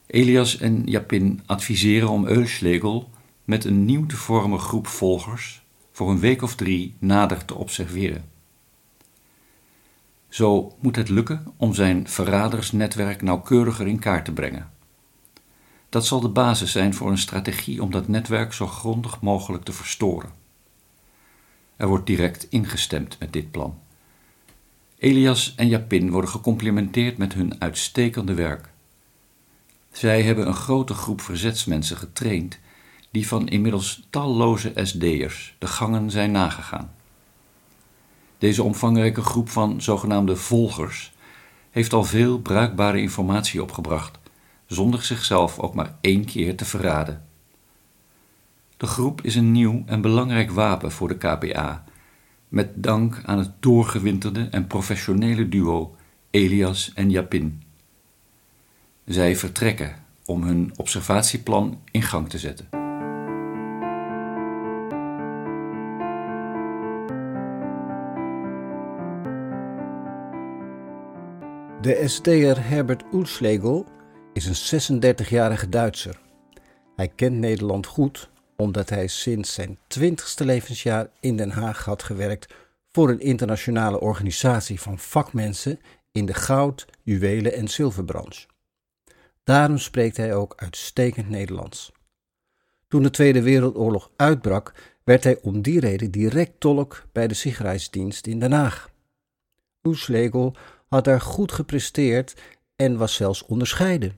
Elias 0.07 0.57
en 0.57 0.81
Japin 0.85 1.41
adviseren 1.45 2.09
om 2.09 2.27
Euslegel 2.27 3.09
met 3.45 3.65
een 3.65 3.85
nieuw 3.85 4.05
te 4.05 4.17
vormen 4.17 4.59
groep 4.59 4.87
volgers 4.87 5.63
voor 5.91 6.09
een 6.09 6.19
week 6.19 6.41
of 6.41 6.55
drie 6.55 6.95
nader 6.99 7.45
te 7.45 7.55
observeren. 7.55 8.29
Zo 10.29 10.75
moet 10.79 10.95
het 10.95 11.09
lukken 11.09 11.53
om 11.57 11.73
zijn 11.73 12.07
verradersnetwerk 12.07 13.21
nauwkeuriger 13.21 13.87
in 13.87 13.99
kaart 13.99 14.25
te 14.25 14.31
brengen. 14.31 14.71
Dat 15.91 16.05
zal 16.05 16.19
de 16.19 16.29
basis 16.29 16.71
zijn 16.71 16.93
voor 16.93 17.11
een 17.11 17.17
strategie 17.17 17.81
om 17.81 17.91
dat 17.91 18.07
netwerk 18.07 18.53
zo 18.53 18.67
grondig 18.67 19.21
mogelijk 19.21 19.63
te 19.63 19.71
verstoren. 19.71 20.31
Er 21.75 21.87
wordt 21.87 22.05
direct 22.05 22.47
ingestemd 22.49 23.19
met 23.19 23.33
dit 23.33 23.51
plan. 23.51 23.79
Elias 24.97 25.53
en 25.55 25.67
Japin 25.67 26.11
worden 26.11 26.29
gecomplimenteerd 26.29 27.17
met 27.17 27.33
hun 27.33 27.61
uitstekende 27.61 28.33
werk. 28.33 28.69
Zij 29.91 30.23
hebben 30.23 30.47
een 30.47 30.53
grote 30.53 30.93
groep 30.93 31.21
verzetsmensen 31.21 31.97
getraind 31.97 32.59
die 33.09 33.27
van 33.27 33.47
inmiddels 33.47 34.07
talloze 34.09 34.71
SD'ers 34.75 35.55
de 35.59 35.67
gangen 35.67 36.11
zijn 36.11 36.31
nagegaan. 36.31 36.93
Deze 38.37 38.63
omvangrijke 38.63 39.21
groep 39.21 39.49
van 39.49 39.81
zogenaamde 39.81 40.35
volgers 40.35 41.13
heeft 41.71 41.93
al 41.93 42.03
veel 42.03 42.39
bruikbare 42.39 43.01
informatie 43.01 43.61
opgebracht, 43.61 44.19
zonder 44.71 45.03
zichzelf 45.03 45.59
ook 45.59 45.73
maar 45.73 45.97
één 46.01 46.25
keer 46.25 46.55
te 46.55 46.65
verraden. 46.65 47.25
De 48.77 48.87
groep 48.87 49.21
is 49.21 49.35
een 49.35 49.51
nieuw 49.51 49.83
en 49.85 50.01
belangrijk 50.01 50.51
wapen 50.51 50.91
voor 50.91 51.07
de 51.07 51.17
KPA, 51.17 51.83
met 52.47 52.83
dank 52.83 53.21
aan 53.25 53.37
het 53.37 53.51
doorgewinterde 53.59 54.47
en 54.51 54.67
professionele 54.67 55.49
duo 55.49 55.95
Elias 56.29 56.91
en 56.93 57.09
Japin. 57.09 57.63
Zij 59.05 59.35
vertrekken 59.35 59.95
om 60.25 60.43
hun 60.43 60.73
observatieplan 60.75 61.81
in 61.91 62.01
gang 62.01 62.29
te 62.29 62.37
zetten. 62.37 62.69
De 71.81 72.03
SD'er 72.05 72.67
Herbert 72.67 73.03
Oelslegel 73.11 73.87
is 74.33 74.71
een 74.71 75.01
36-jarige 75.03 75.69
Duitser. 75.69 76.19
Hij 76.95 77.07
kent 77.07 77.35
Nederland 77.35 77.85
goed 77.85 78.29
omdat 78.55 78.89
hij 78.89 79.07
sinds 79.07 79.53
zijn 79.53 79.77
20ste 79.77 80.45
levensjaar 80.45 81.09
in 81.19 81.37
Den 81.37 81.49
Haag 81.49 81.85
had 81.85 82.03
gewerkt 82.03 82.53
voor 82.91 83.09
een 83.09 83.19
internationale 83.19 83.99
organisatie 83.99 84.81
van 84.81 84.99
vakmensen 84.99 85.79
in 86.11 86.25
de 86.25 86.33
goud, 86.33 86.85
juwelen 87.03 87.53
en 87.53 87.67
zilverbranche. 87.67 88.47
Daarom 89.43 89.77
spreekt 89.77 90.17
hij 90.17 90.35
ook 90.35 90.53
uitstekend 90.55 91.29
Nederlands. 91.29 91.91
Toen 92.87 93.03
de 93.03 93.09
Tweede 93.09 93.41
Wereldoorlog 93.41 94.11
uitbrak, 94.15 94.73
werd 95.03 95.23
hij 95.23 95.39
om 95.41 95.61
die 95.61 95.79
reden 95.79 96.11
direct 96.11 96.59
tolk 96.59 97.05
bij 97.11 97.27
de 97.27 97.33
Sicherheidsdienst 97.33 98.27
in 98.27 98.39
Den 98.39 98.51
Haag. 98.51 98.89
Oelslegel 99.83 100.55
had 100.87 101.03
daar 101.03 101.21
goed 101.21 101.51
gepresteerd 101.51 102.33
en 102.81 102.97
was 102.97 103.13
zelfs 103.13 103.45
onderscheiden. 103.45 104.17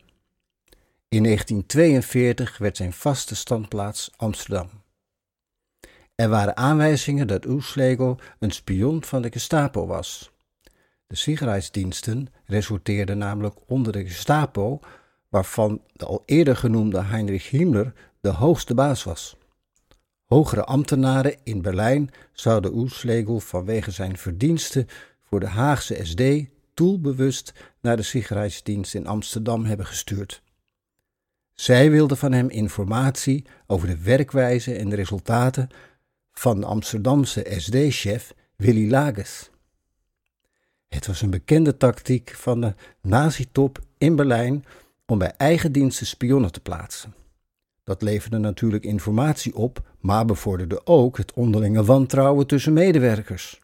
In 1.10 1.24
1942 1.24 2.58
werd 2.58 2.78
zijn 2.78 2.94
vaste 2.94 3.36
standplaats 3.36 4.12
Amsterdam. 4.16 4.70
Er 6.16 6.30
waren 6.30 6.58
aanwijzingen 6.58 7.28
dat 7.28 7.46
Oeslegel 7.46 8.20
een 8.40 8.52
spion 8.52 9.04
van 9.04 9.22
de 9.22 9.32
Gestapo 9.32 9.86
was. 9.86 10.32
De 11.08 11.16
Sicherheidsdiensten 11.16 12.28
resorteerden 12.46 13.18
namelijk 13.18 13.56
onder 13.66 13.94
de 13.94 14.06
Gestapo, 14.06 14.80
waarvan 15.30 15.82
de 15.94 16.06
al 16.06 16.24
eerder 16.26 16.56
genoemde 16.56 17.02
Heinrich 17.02 17.50
Himmler 17.50 17.94
de 18.22 18.30
hoogste 18.30 18.74
baas 18.74 19.04
was. 19.04 19.38
Hogere 20.26 20.64
ambtenaren 20.64 21.38
in 21.44 21.62
Berlijn 21.62 22.12
zouden 22.34 22.76
Oeslegel 22.76 23.40
vanwege 23.40 23.92
zijn 23.92 24.18
verdiensten 24.18 24.88
voor 25.24 25.40
de 25.40 25.48
Haagse 25.48 26.06
SD 26.06 26.52
doelbewust 26.74 27.54
naar 27.82 27.96
de 27.96 28.04
Sicherheidsdienst 28.04 28.96
in 28.96 29.08
Amsterdam 29.08 29.66
hebben 29.66 29.86
gestuurd. 29.86 30.42
Zij 31.54 31.92
wilden 31.92 32.18
van 32.18 32.32
hem 32.32 32.50
informatie 32.50 33.46
over 33.68 33.88
de 33.88 33.98
werkwijze 33.98 34.76
en 34.76 34.90
de 34.90 34.96
resultaten 34.96 35.70
van 36.32 36.60
de 36.60 36.66
Amsterdamse 36.66 37.46
SD-chef 37.58 38.34
Willy 38.56 38.90
Lages. 38.92 39.50
Het 40.88 41.08
was 41.08 41.22
een 41.22 41.30
bekende 41.30 41.78
tactiek 41.78 42.34
van 42.36 42.62
de 42.62 42.74
nazi-top 43.02 43.80
in 43.98 44.16
Berlijn 44.16 44.66
om 45.06 45.18
bij 45.18 45.34
eigen 45.38 45.72
diensten 45.72 46.08
spionnen 46.08 46.52
te 46.52 46.60
plaatsen. 46.60 47.14
Dat 47.84 48.02
leverde 48.02 48.38
natuurlijk 48.38 48.84
informatie 48.84 49.56
op, 49.56 49.82
maar 50.00 50.26
bevorderde 50.26 50.86
ook 50.86 51.18
het 51.18 51.34
onderlinge 51.34 51.84
wantrouwen 51.84 52.48
tussen 52.48 52.74
medewerkers. 52.74 53.63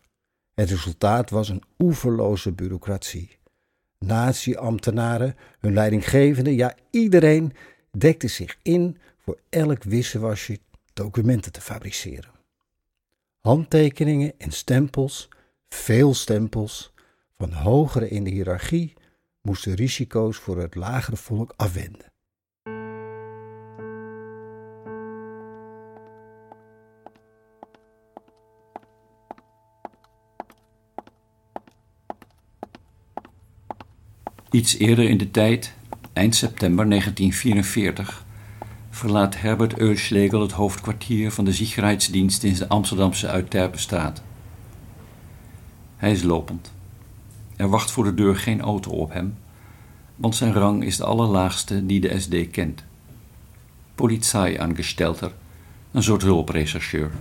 Het 0.59 0.69
resultaat 0.69 1.29
was 1.29 1.49
een 1.49 1.63
oeverloze 1.77 2.51
bureaucratie. 2.51 3.37
Nazi-ambtenaren, 3.99 5.35
hun 5.59 5.73
leidinggevende, 5.73 6.55
ja 6.55 6.75
iedereen 6.89 7.53
dekte 7.91 8.27
zich 8.27 8.57
in 8.61 8.97
voor 9.17 9.39
elk 9.49 9.83
wissewasje 9.83 10.59
documenten 10.93 11.51
te 11.51 11.61
fabriceren. 11.61 12.31
Handtekeningen 13.39 14.33
en 14.37 14.51
stempels, 14.51 15.29
veel 15.69 16.13
stempels, 16.13 16.93
van 17.37 17.51
hogere 17.51 18.09
in 18.09 18.23
de 18.23 18.29
hiërarchie 18.29 18.93
moesten 19.41 19.73
risico's 19.73 20.37
voor 20.37 20.57
het 20.57 20.75
lagere 20.75 21.17
volk 21.17 21.53
afwenden. 21.55 22.08
Iets 34.51 34.77
eerder 34.77 35.09
in 35.09 35.17
de 35.17 35.31
tijd, 35.31 35.73
eind 36.13 36.35
september 36.35 36.89
1944, 36.89 38.25
verlaat 38.89 39.41
Herbert 39.41 39.77
Eulschlegel 39.77 40.41
het 40.41 40.51
hoofdkwartier 40.51 41.31
van 41.31 41.45
de 41.45 41.51
Sicherheidsdienst 41.51 42.43
in 42.43 42.53
de 42.53 42.67
Amsterdamse 42.67 43.27
Uitterpenstraat. 43.27 44.21
Hij 45.97 46.11
is 46.11 46.23
lopend. 46.23 46.71
Er 47.55 47.69
wacht 47.69 47.91
voor 47.91 48.03
de 48.03 48.13
deur 48.13 48.35
geen 48.35 48.61
auto 48.61 48.91
op 48.91 49.13
hem, 49.13 49.37
want 50.15 50.35
zijn 50.35 50.53
rang 50.53 50.83
is 50.83 50.97
de 50.97 51.05
allerlaagste 51.05 51.85
die 51.85 51.99
de 51.99 52.19
SD 52.19 52.51
kent. 52.51 52.83
Polizeiangestelter, 53.95 55.33
een 55.91 56.03
soort 56.03 56.21
hulprechercheur. 56.21 57.11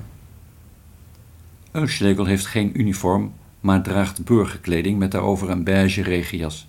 Eulschlegel 1.72 2.24
heeft 2.24 2.46
geen 2.46 2.80
uniform, 2.80 3.32
maar 3.60 3.82
draagt 3.82 4.24
burgerkleding 4.24 4.98
met 4.98 5.10
daarover 5.10 5.50
een 5.50 5.64
beige 5.64 6.02
regenjas. 6.02 6.68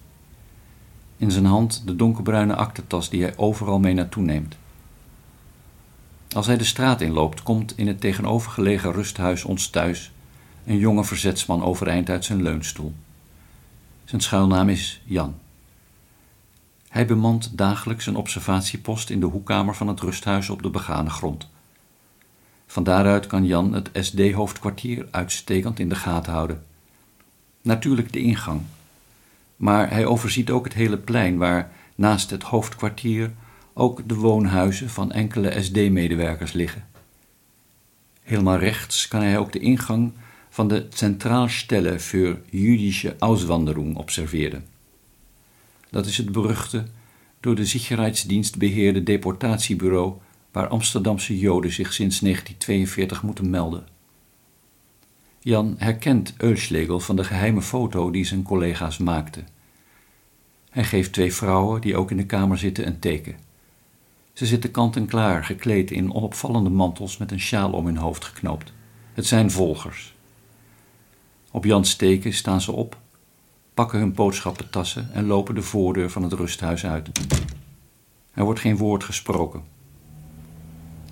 In 1.20 1.32
zijn 1.32 1.46
hand 1.46 1.82
de 1.86 1.96
donkerbruine 1.96 2.56
aktentas 2.56 3.10
die 3.10 3.22
hij 3.22 3.38
overal 3.38 3.80
mee 3.80 3.94
naartoe 3.94 4.24
neemt. 4.24 4.58
Als 6.36 6.46
hij 6.46 6.58
de 6.58 6.64
straat 6.64 7.02
inloopt, 7.02 7.44
komt 7.44 7.78
in 7.78 7.88
het 7.88 8.02
tegenovergelegen 8.02 8.92
rusthuis 8.92 9.44
ons 9.44 9.68
thuis 9.68 10.12
een 10.66 10.78
jonge 10.78 11.04
verzetsman 11.04 11.64
overeind 11.64 12.10
uit 12.10 12.26
zijn 12.26 12.42
leunstoel. 12.42 12.94
Zijn 14.06 14.22
schuilnaam 14.22 14.70
is 14.70 15.02
Jan. 15.06 15.36
Hij 16.90 17.06
bemant 17.06 17.58
dagelijks 17.58 18.06
een 18.06 18.16
observatiepost 18.16 19.10
in 19.10 19.20
de 19.20 19.26
hoekkamer 19.26 19.76
van 19.76 19.88
het 19.88 20.00
rusthuis 20.00 20.50
op 20.50 20.62
de 20.62 20.70
begane 20.70 21.10
grond. 21.10 21.48
Van 22.68 22.84
daaruit 22.84 23.28
kan 23.28 23.46
Jan 23.46 23.74
het 23.74 23.90
SD-hoofdkwartier 23.94 25.08
uitstekend 25.12 25.80
in 25.80 25.90
de 25.90 25.96
gaten 25.96 26.34
houden. 26.34 26.64
Natuurlijk 27.62 28.14
de 28.14 28.20
ingang, 28.20 28.62
maar 29.60 29.90
hij 29.92 30.06
overziet 30.06 30.50
ook 30.50 30.64
het 30.64 30.74
hele 30.74 30.98
plein 30.98 31.38
waar 31.38 31.72
naast 31.96 32.30
het 32.30 32.44
hoofdkwartier 32.44 33.32
ook 33.74 34.08
de 34.08 34.16
woonhuizen 34.16 34.90
van 34.90 35.12
enkele 35.12 35.62
SD-medewerkers 35.62 36.52
liggen. 36.52 36.88
Helemaal 38.22 38.58
rechts 38.58 39.08
kan 39.08 39.22
hij 39.22 39.38
ook 39.38 39.52
de 39.52 39.60
ingang 39.60 40.14
van 40.50 40.68
de 40.68 40.88
Zentralstelle 40.90 42.00
für 42.00 42.42
jüdische 42.50 43.16
Auswanderung 43.20 43.96
observeren. 43.96 44.66
Dat 45.90 46.06
is 46.06 46.18
het 46.18 46.32
beruchte, 46.32 46.86
door 47.40 47.56
de 47.56 47.66
Sicherheidsdienst 47.66 48.58
beheerde 48.58 49.04
deportatiebureau 49.04 50.14
waar 50.52 50.68
Amsterdamse 50.68 51.40
Joden 51.40 51.72
zich 51.72 51.94
sinds 51.94 52.20
1942 52.20 53.24
moeten 53.24 53.50
melden. 53.50 53.88
Jan 55.42 55.76
herkent 55.78 56.34
Eulschlegel 56.38 57.00
van 57.00 57.16
de 57.16 57.24
geheime 57.24 57.62
foto 57.62 58.12
die 58.12 58.26
zijn 58.26 58.44
collega's 58.44 58.98
maakten. 58.98 59.48
Hij 60.70 60.84
geeft 60.84 61.14
twee 61.14 61.34
vrouwen 61.34 61.82
die 61.82 61.96
ook 61.96 62.12
in 62.12 62.18
de 62.18 62.26
kamer 62.26 62.58
zitten 62.58 62.88
een 62.88 63.00
teken. 63.00 63.38
Ze 64.34 64.46
zitten 64.46 64.72
kant-en-klaar, 64.72 65.46
gekleed 65.46 65.92
in 65.92 66.14
onopvallende 66.14 66.70
mantels 66.70 67.18
met 67.18 67.32
een 67.32 67.40
sjaal 67.40 67.72
om 67.72 67.86
hun 67.86 67.98
hoofd 67.98 68.26
geknoopt. 68.26 68.74
Het 69.14 69.26
zijn 69.26 69.52
volgers. 69.52 70.16
Op 71.52 71.66
Jans 71.66 71.96
teken 71.96 72.34
staan 72.34 72.62
ze 72.62 72.72
op, 72.72 72.98
pakken 73.74 74.00
hun 74.00 74.14
boodschappentassen 74.14 75.14
en 75.14 75.26
lopen 75.26 75.56
de 75.56 75.62
voordeur 75.62 76.10
van 76.10 76.24
het 76.24 76.34
rusthuis 76.34 76.86
uit. 76.86 77.10
Er 78.34 78.44
wordt 78.44 78.60
geen 78.60 78.78
woord 78.78 79.04
gesproken. 79.04 79.64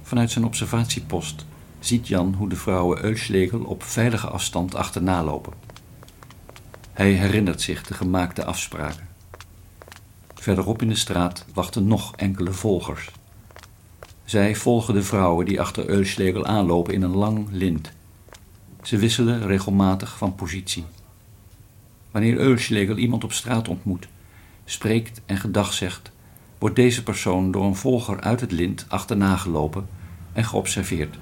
Vanuit 0.02 0.32
zijn 0.32 0.46
observatiepost 0.46 1.46
ziet 1.80 2.08
Jan 2.08 2.34
hoe 2.34 2.50
de 2.50 2.56
vrouwen 2.56 3.04
Eulschlegel 3.04 3.60
op 3.60 3.84
veilige 3.84 4.28
afstand 4.28 4.76
achterna 4.76 5.24
lopen. 5.24 5.54
Hij 6.94 7.12
herinnert 7.12 7.62
zich 7.62 7.84
de 7.84 7.94
gemaakte 7.94 8.46
afspraken. 8.46 9.08
Verderop 10.34 10.82
in 10.82 10.88
de 10.88 10.96
straat 10.96 11.46
wachten 11.54 11.88
nog 11.88 12.16
enkele 12.16 12.54
volgers. 12.54 13.12
Zij 14.26 14.56
volgen 14.56 14.94
de 14.94 15.04
vrouwen 15.04 15.46
die 15.46 15.62
achter 15.62 15.90
Eulschlegel 15.90 16.46
aanlopen 16.46 16.94
in 16.94 17.02
een 17.02 17.16
lang 17.16 17.48
lint. 17.52 17.92
Ze 18.82 18.98
wisselen 18.98 19.48
regelmatig 19.48 20.18
van 20.18 20.36
positie. 20.36 20.86
Wanneer 22.12 22.38
Eulschlegel 22.38 22.98
iemand 22.98 23.24
op 23.24 23.34
straat 23.34 23.68
ontmoet, 23.68 24.08
spreekt 24.66 25.22
en 25.26 25.38
gedag 25.38 25.74
zegt, 25.74 26.12
wordt 26.58 26.76
deze 26.76 27.04
persoon 27.04 27.52
door 27.52 27.66
een 27.66 27.76
volger 27.76 28.22
uit 28.22 28.40
het 28.40 28.52
lint 28.52 28.86
achterna 28.88 29.38
gelopen 29.38 29.88
en 30.34 30.44
geobserveerd. 30.44 31.18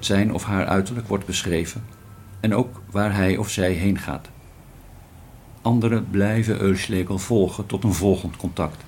Zijn 0.00 0.34
of 0.34 0.44
haar 0.44 0.66
uiterlijk 0.66 1.08
wordt 1.08 1.26
beschreven 1.26 1.84
en 2.40 2.54
ook 2.54 2.80
waar 2.90 3.14
hij 3.14 3.36
of 3.36 3.50
zij 3.50 3.72
heen 3.72 3.98
gaat. 3.98 4.28
Anderen 5.62 6.10
blijven 6.10 6.60
Eulschlegel 6.60 7.18
volgen 7.18 7.66
tot 7.66 7.84
een 7.84 7.92
volgend 7.92 8.36
contact. 8.36 8.84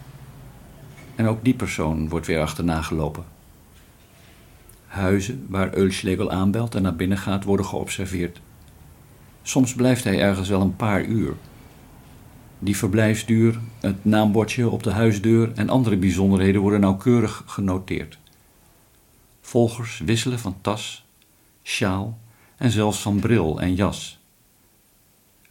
En 1.14 1.26
ook 1.26 1.44
die 1.44 1.54
persoon 1.54 2.08
wordt 2.08 2.26
weer 2.26 2.40
achterna 2.40 2.82
gelopen. 2.82 3.24
Huizen 4.86 5.46
waar 5.48 5.74
Eulschlegel 5.74 6.30
aanbelt 6.30 6.74
en 6.74 6.82
naar 6.82 6.96
binnen 6.96 7.18
gaat 7.18 7.44
worden 7.44 7.66
geobserveerd. 7.66 8.40
Soms 9.42 9.74
blijft 9.74 10.04
hij 10.04 10.20
ergens 10.20 10.48
wel 10.48 10.60
een 10.60 10.76
paar 10.76 11.04
uur. 11.04 11.34
Die 12.58 12.76
verblijfsduur, 12.76 13.58
het 13.80 14.04
naambordje 14.04 14.68
op 14.68 14.82
de 14.82 14.90
huisdeur 14.90 15.52
en 15.54 15.68
andere 15.68 15.96
bijzonderheden 15.96 16.60
worden 16.60 16.80
nauwkeurig 16.80 17.42
genoteerd. 17.46 18.18
Volgers 19.40 20.02
wisselen 20.04 20.38
van 20.38 20.56
tas, 20.60 21.01
sjaal 21.62 22.18
en 22.56 22.70
zelfs 22.70 22.98
van 22.98 23.20
bril 23.20 23.60
en 23.60 23.74
jas. 23.74 24.20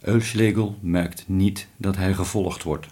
Eulschlegel 0.00 0.76
merkt 0.80 1.24
niet 1.28 1.68
dat 1.76 1.96
hij 1.96 2.14
gevolgd 2.14 2.62
wordt. 2.62 2.86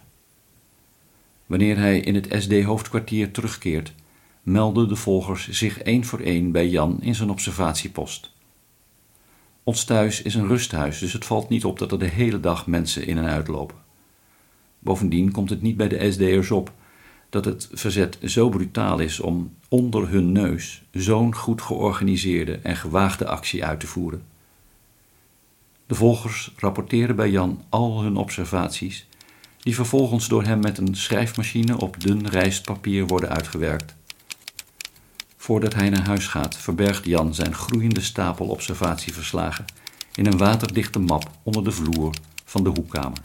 Wanneer 1.46 1.76
hij 1.76 2.00
in 2.00 2.14
het 2.14 2.28
SD-hoofdkwartier 2.42 3.30
terugkeert, 3.30 3.94
melden 4.42 4.88
de 4.88 4.96
volgers 4.96 5.48
zich 5.48 5.82
één 5.82 6.04
voor 6.04 6.20
één 6.20 6.52
bij 6.52 6.68
Jan 6.68 7.02
in 7.02 7.14
zijn 7.14 7.30
observatiepost. 7.30 8.32
Ons 9.64 9.84
thuis 9.84 10.22
is 10.22 10.34
een 10.34 10.46
rusthuis, 10.46 10.98
dus 10.98 11.12
het 11.12 11.24
valt 11.24 11.48
niet 11.48 11.64
op 11.64 11.78
dat 11.78 11.92
er 11.92 11.98
de 11.98 12.06
hele 12.06 12.40
dag 12.40 12.66
mensen 12.66 13.06
in 13.06 13.18
en 13.18 13.26
uitlopen. 13.26 13.76
Bovendien 14.78 15.30
komt 15.30 15.50
het 15.50 15.62
niet 15.62 15.76
bij 15.76 15.88
de 15.88 16.12
SD'ers 16.12 16.50
op 16.50 16.72
dat 17.30 17.44
het 17.44 17.68
verzet 17.72 18.18
zo 18.24 18.48
brutaal 18.48 18.98
is 18.98 19.20
om 19.20 19.54
onder 19.68 20.08
hun 20.08 20.32
neus 20.32 20.82
zo'n 20.92 21.34
goed 21.34 21.62
georganiseerde 21.62 22.58
en 22.62 22.76
gewaagde 22.76 23.26
actie 23.26 23.64
uit 23.64 23.80
te 23.80 23.86
voeren. 23.86 24.22
De 25.86 25.94
volgers 25.94 26.52
rapporteren 26.56 27.16
bij 27.16 27.30
Jan 27.30 27.64
al 27.68 28.02
hun 28.02 28.16
observaties, 28.16 29.06
die 29.58 29.74
vervolgens 29.74 30.28
door 30.28 30.44
hem 30.44 30.60
met 30.60 30.78
een 30.78 30.94
schrijfmachine 30.94 31.78
op 31.78 32.00
dun 32.00 32.28
rijstpapier 32.28 33.06
worden 33.06 33.28
uitgewerkt. 33.28 33.94
Voordat 35.36 35.74
hij 35.74 35.90
naar 35.90 36.06
huis 36.06 36.26
gaat, 36.26 36.56
verbergt 36.56 37.04
Jan 37.04 37.34
zijn 37.34 37.54
groeiende 37.54 38.00
stapel 38.00 38.46
observatieverslagen 38.46 39.64
in 40.14 40.26
een 40.26 40.38
waterdichte 40.38 40.98
map 40.98 41.30
onder 41.42 41.64
de 41.64 41.72
vloer 41.72 42.14
van 42.44 42.64
de 42.64 42.70
hoekkamer. 42.70 43.18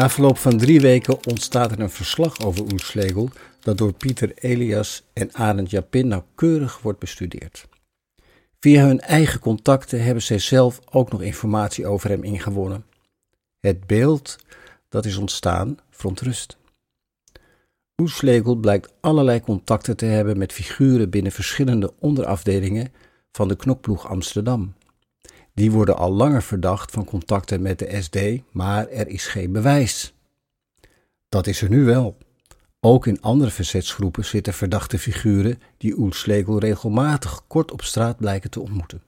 Na 0.00 0.10
verloop 0.10 0.38
van 0.38 0.58
drie 0.58 0.80
weken 0.80 1.26
ontstaat 1.26 1.72
er 1.72 1.80
een 1.80 1.90
verslag 1.90 2.44
over 2.44 2.62
Oelslegel 2.72 3.30
dat 3.60 3.78
door 3.78 3.92
Pieter 3.92 4.32
Elias 4.34 5.02
en 5.12 5.34
Arend 5.34 5.70
Japin 5.70 6.08
nauwkeurig 6.08 6.80
wordt 6.80 6.98
bestudeerd. 6.98 7.68
Via 8.60 8.86
hun 8.86 9.00
eigen 9.00 9.40
contacten 9.40 10.04
hebben 10.04 10.22
zij 10.22 10.38
zelf 10.38 10.80
ook 10.90 11.12
nog 11.12 11.22
informatie 11.22 11.86
over 11.86 12.10
hem 12.10 12.24
ingewonnen. 12.24 12.84
Het 13.60 13.86
beeld 13.86 14.38
dat 14.88 15.04
is 15.04 15.16
ontstaan 15.16 15.78
verontrust. 15.90 16.56
Oelslegel 18.02 18.54
blijkt 18.54 18.92
allerlei 19.00 19.40
contacten 19.40 19.96
te 19.96 20.06
hebben 20.06 20.38
met 20.38 20.52
figuren 20.52 21.10
binnen 21.10 21.32
verschillende 21.32 21.92
onderafdelingen 21.98 22.92
van 23.32 23.48
de 23.48 23.56
knokploeg 23.56 24.08
Amsterdam. 24.08 24.74
Die 25.54 25.70
worden 25.70 25.96
al 25.96 26.12
langer 26.12 26.42
verdacht 26.42 26.90
van 26.90 27.04
contacten 27.04 27.62
met 27.62 27.78
de 27.78 28.02
SD, 28.02 28.18
maar 28.52 28.88
er 28.88 29.08
is 29.08 29.26
geen 29.26 29.52
bewijs. 29.52 30.14
Dat 31.28 31.46
is 31.46 31.62
er 31.62 31.68
nu 31.68 31.84
wel. 31.84 32.16
Ook 32.80 33.06
in 33.06 33.20
andere 33.20 33.50
verzetsgroepen 33.50 34.24
zitten 34.24 34.54
verdachte 34.54 34.98
figuren 34.98 35.60
die 35.76 35.98
Oelslegel 35.98 36.58
regelmatig 36.58 37.46
kort 37.46 37.72
op 37.72 37.82
straat 37.82 38.16
blijken 38.16 38.50
te 38.50 38.60
ontmoeten. 38.60 39.02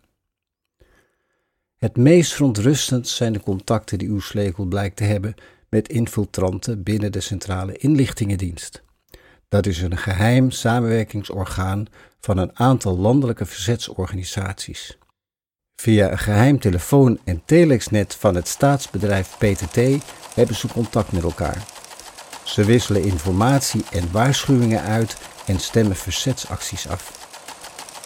Het 1.77 1.97
meest 1.97 2.33
verontrustend 2.33 3.09
zijn 3.09 3.33
de 3.33 3.41
contacten 3.41 3.99
die 3.99 4.11
Oelslegel 4.11 4.65
blijkt 4.65 4.97
te 4.97 5.05
hebben 5.05 5.35
met 5.69 5.89
infiltranten 5.89 6.83
binnen 6.83 7.13
de 7.13 7.21
Centrale 7.21 7.77
Inlichtingendienst. 7.77 8.83
Dat 9.49 9.67
is 9.67 9.83
een 9.83 9.97
geheim 9.97 10.51
samenwerkingsorgaan 10.51 11.87
van 12.21 12.39
een 12.39 12.59
aantal 12.59 12.99
landelijke 12.99 13.47
verzetsorganisaties. 13.47 14.99
Via 15.83 16.11
een 16.11 16.19
geheim 16.19 16.59
telefoon- 16.59 17.19
en 17.25 17.43
telexnet 17.45 18.17
van 18.19 18.35
het 18.35 18.49
staatsbedrijf 18.49 19.29
PTT 19.39 19.79
hebben 20.35 20.57
ze 20.57 20.69
contact 20.69 21.13
met 21.13 21.23
elkaar. 21.23 21.63
Ze 22.43 22.65
wisselen 22.65 23.03
informatie 23.03 23.85
en 23.91 24.09
waarschuwingen 24.13 24.83
uit 24.83 25.17
en 25.47 25.61
stemmen 25.61 25.97
verzetsacties 25.97 26.89
af. 26.89 27.29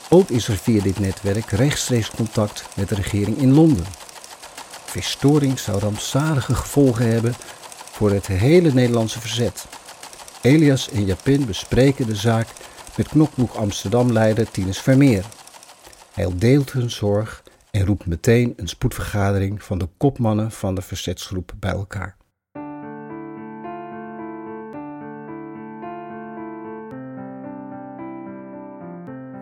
Ook 0.09 0.29
is 0.29 0.49
er 0.49 0.57
via 0.57 0.83
dit 0.83 0.99
netwerk 0.99 1.51
rechtstreeks 1.51 2.11
contact 2.11 2.65
met 2.77 2.89
de 2.89 2.95
regering 2.95 3.39
in 3.39 3.53
Londen. 3.53 3.87
Verstoring 4.85 5.59
zou 5.59 5.79
rampzalige 5.79 6.55
gevolgen 6.55 7.11
hebben 7.13 7.35
voor 7.93 8.11
het 8.11 8.27
hele 8.27 8.73
Nederlandse 8.73 9.21
verzet. 9.21 9.67
Elias 10.41 10.91
en 10.91 11.07
Japin 11.07 11.47
bespreken 11.47 12.07
de 12.07 12.17
zaak 12.17 12.49
met 12.97 13.09
knokboek 13.09 13.55
Amsterdam-leider 13.55 14.51
Tinus 14.51 14.79
Vermeer. 14.79 15.25
Hij 16.13 16.29
deelt 16.37 16.73
hun 16.73 16.91
zorg 16.91 17.45
en 17.77 17.87
roept 17.87 18.07
meteen 18.07 18.53
een 18.57 18.69
spoedvergadering 18.69 19.63
van 19.63 19.79
de 19.79 19.89
kopmannen 19.97 20.53
van 20.53 20.75
de 20.75 20.83
verzetsgroep 20.83 21.53
bij 21.59 21.71
elkaar. 21.71 22.17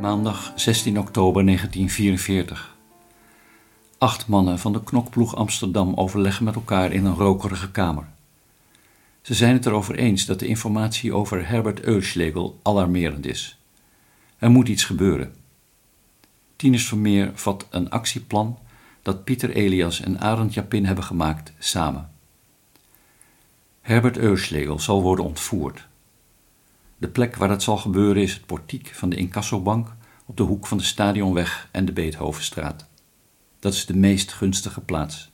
Maandag 0.01 0.53
16 0.55 0.99
oktober 0.99 1.45
1944. 1.45 2.77
Acht 3.99 4.27
mannen 4.27 4.59
van 4.59 4.73
de 4.73 4.83
knokploeg 4.83 5.37
Amsterdam 5.37 5.95
overleggen 5.95 6.45
met 6.45 6.55
elkaar 6.55 6.93
in 6.93 7.05
een 7.05 7.15
rokerige 7.15 7.71
kamer. 7.71 8.07
Ze 9.23 9.35
zijn 9.35 9.53
het 9.53 9.67
erover 9.67 9.95
eens 9.95 10.27
dat 10.27 10.39
de 10.39 10.47
informatie 10.47 11.15
over 11.15 11.49
Herbert 11.49 11.81
Euschlegel 11.81 12.61
alarmerend 12.63 13.27
is. 13.27 13.59
Er 14.39 14.51
moet 14.51 14.69
iets 14.69 14.85
gebeuren. 14.85 15.44
Tinus 16.65 16.89
Vermeer 16.89 17.31
vat 17.35 17.67
een 17.71 17.91
actieplan 17.91 18.59
dat 19.03 19.25
Pieter 19.25 19.51
Elias 19.51 20.01
en 20.01 20.21
Arend 20.21 20.55
Japin 20.55 20.87
hebben 20.87 21.05
gemaakt 21.05 21.53
samen. 21.59 22.11
Herbert 23.81 24.17
Euschlegel 24.17 24.79
zal 24.81 25.03
worden 25.03 25.25
ontvoerd. 25.25 25.87
De 26.97 27.09
plek 27.09 27.37
waar 27.37 27.49
dat 27.49 27.63
zal 27.63 27.77
gebeuren 27.77 28.23
is 28.23 28.33
het 28.33 28.47
portiek 28.47 28.91
van 28.95 29.09
de 29.09 29.17
incassobank 29.17 29.95
op 30.27 30.37
de 30.37 30.43
hoek 30.43 30.67
van 30.67 30.79
de 30.79 30.85
Stadionweg 30.85 31.69
en 31.71 31.85
de 31.85 31.93
Beethovenstraat. 31.93 32.87
Dat 33.59 33.73
is 33.73 33.87
de 33.87 33.97
meest 33.97 34.33
gunstige 34.33 34.81
plaats. 34.81 35.31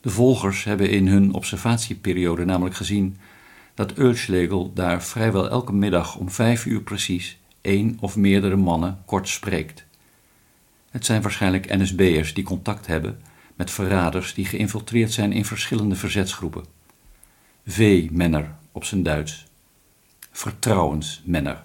De 0.00 0.10
volgers 0.10 0.64
hebben 0.64 0.90
in 0.90 1.06
hun 1.06 1.32
observatieperiode 1.34 2.44
namelijk 2.44 2.76
gezien 2.76 3.16
dat 3.74 3.92
Euschlegel 3.92 4.72
daar 4.72 5.02
vrijwel 5.02 5.50
elke 5.50 5.72
middag 5.72 6.16
om 6.16 6.30
vijf 6.30 6.66
uur 6.66 6.80
precies 6.82 7.38
één 7.60 7.96
of 8.00 8.16
meerdere 8.16 8.56
mannen 8.56 9.02
kort 9.04 9.28
spreekt. 9.28 9.90
Het 10.92 11.04
zijn 11.04 11.22
waarschijnlijk 11.22 11.76
NSB'ers 11.76 12.34
die 12.34 12.44
contact 12.44 12.86
hebben 12.86 13.20
met 13.54 13.70
verraders 13.70 14.34
die 14.34 14.44
geïnfiltreerd 14.44 15.12
zijn 15.12 15.32
in 15.32 15.44
verschillende 15.44 15.96
verzetsgroepen. 15.96 16.64
V-menner 17.66 18.54
op 18.72 18.84
zijn 18.84 19.02
Duits. 19.02 19.46
Vertrouwensmenner. 20.30 21.64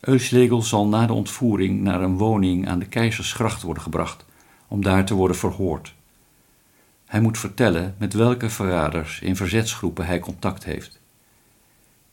Euschlegel 0.00 0.62
zal 0.62 0.86
na 0.86 1.06
de 1.06 1.12
ontvoering 1.12 1.80
naar 1.80 2.02
een 2.02 2.16
woning 2.16 2.68
aan 2.68 2.78
de 2.78 2.86
Keizersgracht 2.86 3.62
worden 3.62 3.82
gebracht 3.82 4.24
om 4.68 4.82
daar 4.82 5.04
te 5.04 5.14
worden 5.14 5.36
verhoord. 5.36 5.94
Hij 7.06 7.20
moet 7.20 7.38
vertellen 7.38 7.94
met 7.98 8.12
welke 8.12 8.50
verraders 8.50 9.20
in 9.20 9.36
verzetsgroepen 9.36 10.06
hij 10.06 10.18
contact 10.18 10.64
heeft. 10.64 11.00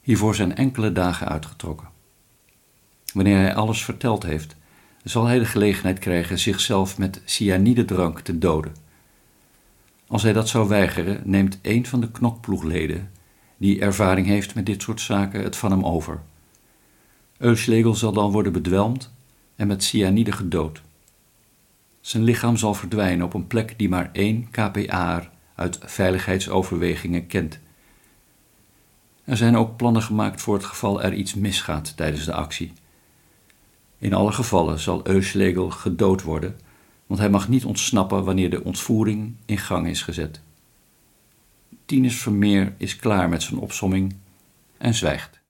Hiervoor 0.02 0.36
zijn 0.36 0.56
enkele 0.56 0.92
dagen 0.92 1.28
uitgetrokken. 1.28 1.88
Wanneer 3.14 3.38
hij 3.38 3.56
alles 3.56 3.84
verteld 3.84 4.24
heeft, 4.24 4.56
zal 5.04 5.26
hij 5.26 5.40
de 5.40 5.46
gelegenheid 5.46 6.00
krijgen 6.00 6.40
zichzelf 6.40 6.98
met 6.98 7.22
cyanidedrank 7.26 8.20
te 8.20 8.38
doden. 8.38 8.76
Als 10.08 10.24
hij 10.24 10.34
dat 10.34 10.50
zou 10.50 10.68
weigeren, 10.68 11.22
neemt 11.24 11.60
een 11.62 11.86
van 11.86 12.02
de 12.02 12.12
knokploegleden, 12.12 13.12
die 13.58 13.80
ervaring 13.80 14.28
heeft 14.28 14.56
met 14.56 14.66
dit 14.66 14.82
soort 14.82 15.02
zaken, 15.02 15.44
het 15.44 15.56
van 15.56 15.72
hem 15.72 15.86
over. 15.86 16.22
Euschlegel 17.38 17.96
zal 17.96 18.14
dan 18.14 18.32
worden 18.32 18.52
bedwelmd 18.52 19.14
en 19.56 19.68
met 19.68 19.84
cyanide 19.84 20.32
gedood. 20.32 20.82
Zijn 22.02 22.24
lichaam 22.24 22.58
zal 22.58 22.74
verdwijnen 22.74 23.26
op 23.26 23.34
een 23.34 23.48
plek 23.48 23.74
die 23.78 23.90
maar 23.90 24.10
één 24.14 24.50
KPA 24.50 25.32
uit 25.56 25.80
veiligheidsoverwegingen 25.82 27.28
kent. 27.28 27.60
Er 29.24 29.38
zijn 29.38 29.58
ook 29.58 29.78
plannen 29.78 30.02
gemaakt 30.02 30.42
voor 30.42 30.54
het 30.54 30.66
geval 30.66 31.02
er 31.02 31.14
iets 31.14 31.34
misgaat 31.34 31.98
tijdens 31.98 32.26
de 32.26 32.34
actie. 32.34 32.74
In 34.04 34.14
alle 34.14 34.32
gevallen 34.32 34.80
zal 34.80 35.08
Euschlegel 35.08 35.70
gedood 35.70 36.22
worden, 36.22 36.60
want 37.08 37.20
hij 37.20 37.30
mag 37.30 37.50
niet 37.50 37.66
ontsnappen 37.66 38.24
wanneer 38.24 38.50
de 38.50 38.64
ontvoering 38.64 39.36
in 39.46 39.58
gang 39.58 39.88
is 39.88 40.02
gezet. 40.02 40.42
Tinus 41.86 42.22
Vermeer 42.22 42.74
is 42.78 42.96
klaar 42.96 43.30
met 43.30 43.44
zijn 43.44 43.60
opsomming 43.60 44.16
en 44.78 44.94
zwijgt. 44.94 45.42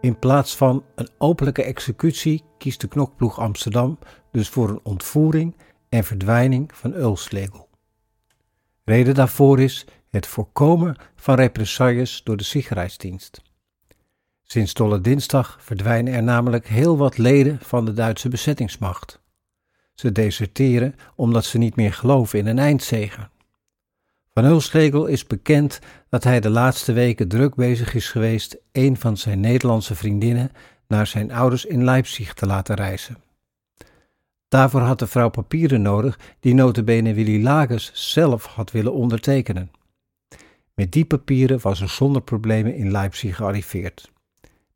In 0.00 0.18
plaats 0.18 0.56
van 0.56 0.84
een 0.94 1.08
openlijke 1.18 1.62
executie 1.62 2.42
kiest 2.58 2.80
de 2.80 2.88
knokploeg 2.88 3.38
Amsterdam 3.38 3.98
dus 4.30 4.48
voor 4.48 4.68
een 4.68 4.80
ontvoering 4.82 5.56
en 5.88 6.04
verdwijning 6.04 6.70
van 6.74 6.92
Ulslegel. 6.92 7.68
Reden 8.84 9.14
daarvoor 9.14 9.60
is 9.60 9.86
het 10.10 10.26
voorkomen 10.26 10.96
van 11.16 11.34
represailles 11.34 12.22
door 12.24 12.36
de 12.36 12.44
Sicherheidsdienst. 12.44 13.43
Sinds 14.44 14.74
Dolle 14.74 15.00
Dinsdag 15.00 15.58
verdwijnen 15.60 16.12
er 16.12 16.22
namelijk 16.22 16.68
heel 16.68 16.96
wat 16.96 17.18
leden 17.18 17.58
van 17.60 17.84
de 17.84 17.92
Duitse 17.92 18.28
bezettingsmacht. 18.28 19.20
Ze 19.94 20.12
deserteren 20.12 20.94
omdat 21.14 21.44
ze 21.44 21.58
niet 21.58 21.76
meer 21.76 21.92
geloven 21.92 22.38
in 22.38 22.46
een 22.46 22.58
eindzege. 22.58 23.28
Van 24.32 24.44
Hulsregel 24.44 25.06
is 25.06 25.26
bekend 25.26 25.78
dat 26.08 26.24
hij 26.24 26.40
de 26.40 26.50
laatste 26.50 26.92
weken 26.92 27.28
druk 27.28 27.54
bezig 27.54 27.94
is 27.94 28.08
geweest 28.08 28.56
een 28.72 28.96
van 28.96 29.16
zijn 29.16 29.40
Nederlandse 29.40 29.94
vriendinnen 29.94 30.52
naar 30.88 31.06
zijn 31.06 31.32
ouders 31.32 31.64
in 31.64 31.84
Leipzig 31.84 32.34
te 32.34 32.46
laten 32.46 32.74
reizen. 32.74 33.16
Daarvoor 34.48 34.80
had 34.80 34.98
de 34.98 35.06
vrouw 35.06 35.28
papieren 35.28 35.82
nodig 35.82 36.18
die 36.40 36.54
notabene 36.54 37.14
Willy 37.14 37.42
Lagers 37.42 37.90
zelf 37.94 38.44
had 38.44 38.70
willen 38.70 38.92
ondertekenen. 38.92 39.70
Met 40.74 40.92
die 40.92 41.04
papieren 41.04 41.60
was 41.60 41.80
er 41.80 41.88
zonder 41.88 42.22
problemen 42.22 42.76
in 42.76 42.90
Leipzig 42.90 43.36
gearriveerd. 43.36 44.12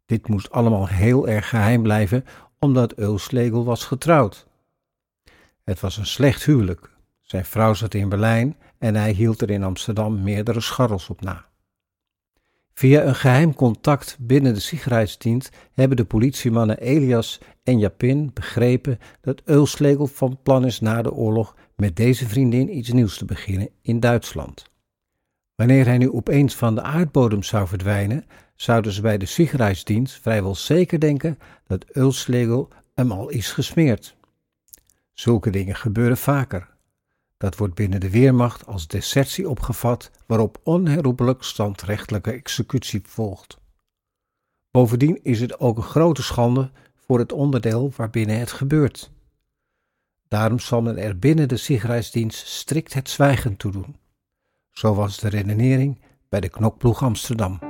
Dit 0.09 0.29
moest 0.29 0.51
allemaal 0.51 0.89
heel 0.89 1.29
erg 1.29 1.49
geheim 1.49 1.83
blijven, 1.83 2.25
omdat 2.59 2.99
Ulslegel 2.99 3.65
was 3.65 3.85
getrouwd. 3.85 4.47
Het 5.65 5.81
was 5.81 5.97
een 5.97 6.07
slecht 6.07 6.45
huwelijk. 6.45 6.91
Zijn 7.21 7.45
vrouw 7.45 7.75
zat 7.75 7.95
in 7.95 8.09
Berlijn 8.09 8.57
en 8.79 8.95
hij 8.95 9.13
hield 9.13 9.43
er 9.43 9.51
in 9.51 9.63
Amsterdam 9.63 10.23
meerdere 10.23 10.61
scharrels 10.61 11.09
op 11.09 11.21
na. 11.21 11.45
Via 12.75 13.03
een 13.03 13.15
geheim 13.15 13.55
contact 13.55 14.17
binnen 14.21 14.55
de 14.55 14.61
Sicherheidsdienst 14.61 15.57
hebben 15.73 15.97
de 15.97 16.05
politiemannen 16.05 16.79
Elias 16.79 17.41
en 17.63 17.79
Japin 17.79 18.31
begrepen 18.35 18.99
dat 19.21 19.43
Eulslegel 19.45 20.07
van 20.07 20.39
plan 20.43 20.67
is 20.67 20.81
na 20.81 21.03
de 21.03 21.13
oorlog 21.13 21.55
met 21.77 21.97
deze 21.97 22.29
vriendin 22.29 22.77
iets 22.77 22.93
nieuws 22.93 23.19
te 23.19 23.25
beginnen 23.25 23.69
in 23.83 24.01
Duitsland. 24.01 24.71
Wanneer 25.55 25.85
hij 25.85 25.99
nu 25.99 26.13
opeens 26.13 26.55
van 26.55 26.75
de 26.75 26.83
aardbodem 26.83 27.43
zou 27.43 27.67
verdwijnen, 27.67 28.25
zouden 28.61 28.93
ze 28.93 29.01
bij 29.01 29.19
de 29.19 29.27
Sicherheidsdienst 29.27 30.21
vrijwel 30.21 30.55
zeker 30.55 31.01
denken 31.01 31.39
dat 31.67 31.85
Eulslegel 31.85 32.69
hem 32.95 33.13
al 33.13 33.29
is 33.29 33.53
gesmeerd. 33.53 34.17
Zulke 35.13 35.51
dingen 35.51 35.77
gebeuren 35.77 36.17
vaker. 36.17 36.77
Dat 37.37 37.57
wordt 37.57 37.75
binnen 37.75 38.01
de 38.01 38.11
Weermacht 38.11 38.67
als 38.67 38.87
desertie 38.87 39.49
opgevat, 39.49 40.11
waarop 40.27 40.61
onherroepelijk 40.63 41.43
standrechtelijke 41.43 42.33
executie 42.33 43.01
volgt. 43.05 43.59
Bovendien 44.71 45.21
is 45.23 45.41
het 45.41 45.61
ook 45.61 45.77
een 45.77 45.83
grote 45.83 46.23
schande 46.23 46.71
voor 46.97 47.19
het 47.19 47.33
onderdeel 47.33 47.93
waarbinnen 47.97 48.39
het 48.39 48.53
gebeurt. 48.53 49.11
Daarom 50.29 50.59
zal 50.59 50.83
men 50.83 50.97
er 50.97 51.19
binnen 51.19 51.49
de 51.49 51.57
Sicherheidsdienst 51.57 52.47
strikt 52.47 52.95
het 52.95 53.11
zwijgen 53.11 53.57
toe 53.57 53.73
doen. 53.73 53.97
Zo 54.71 54.95
was 54.95 55.19
de 55.19 55.29
redenering 55.29 56.01
bij 56.29 56.41
de 56.41 56.49
knokploeg 56.49 57.03
Amsterdam. 57.03 57.68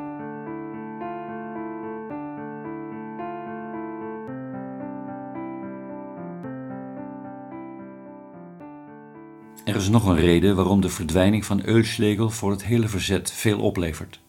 Er 9.68 9.76
is 9.76 9.88
nog 9.88 10.06
een 10.06 10.16
reden 10.16 10.56
waarom 10.56 10.80
de 10.80 10.88
verdwijning 10.88 11.44
van 11.44 11.64
Eulschlegel 11.64 12.30
voor 12.30 12.50
het 12.50 12.64
hele 12.64 12.88
verzet 12.88 13.32
veel 13.32 13.60
oplevert. 13.60 14.20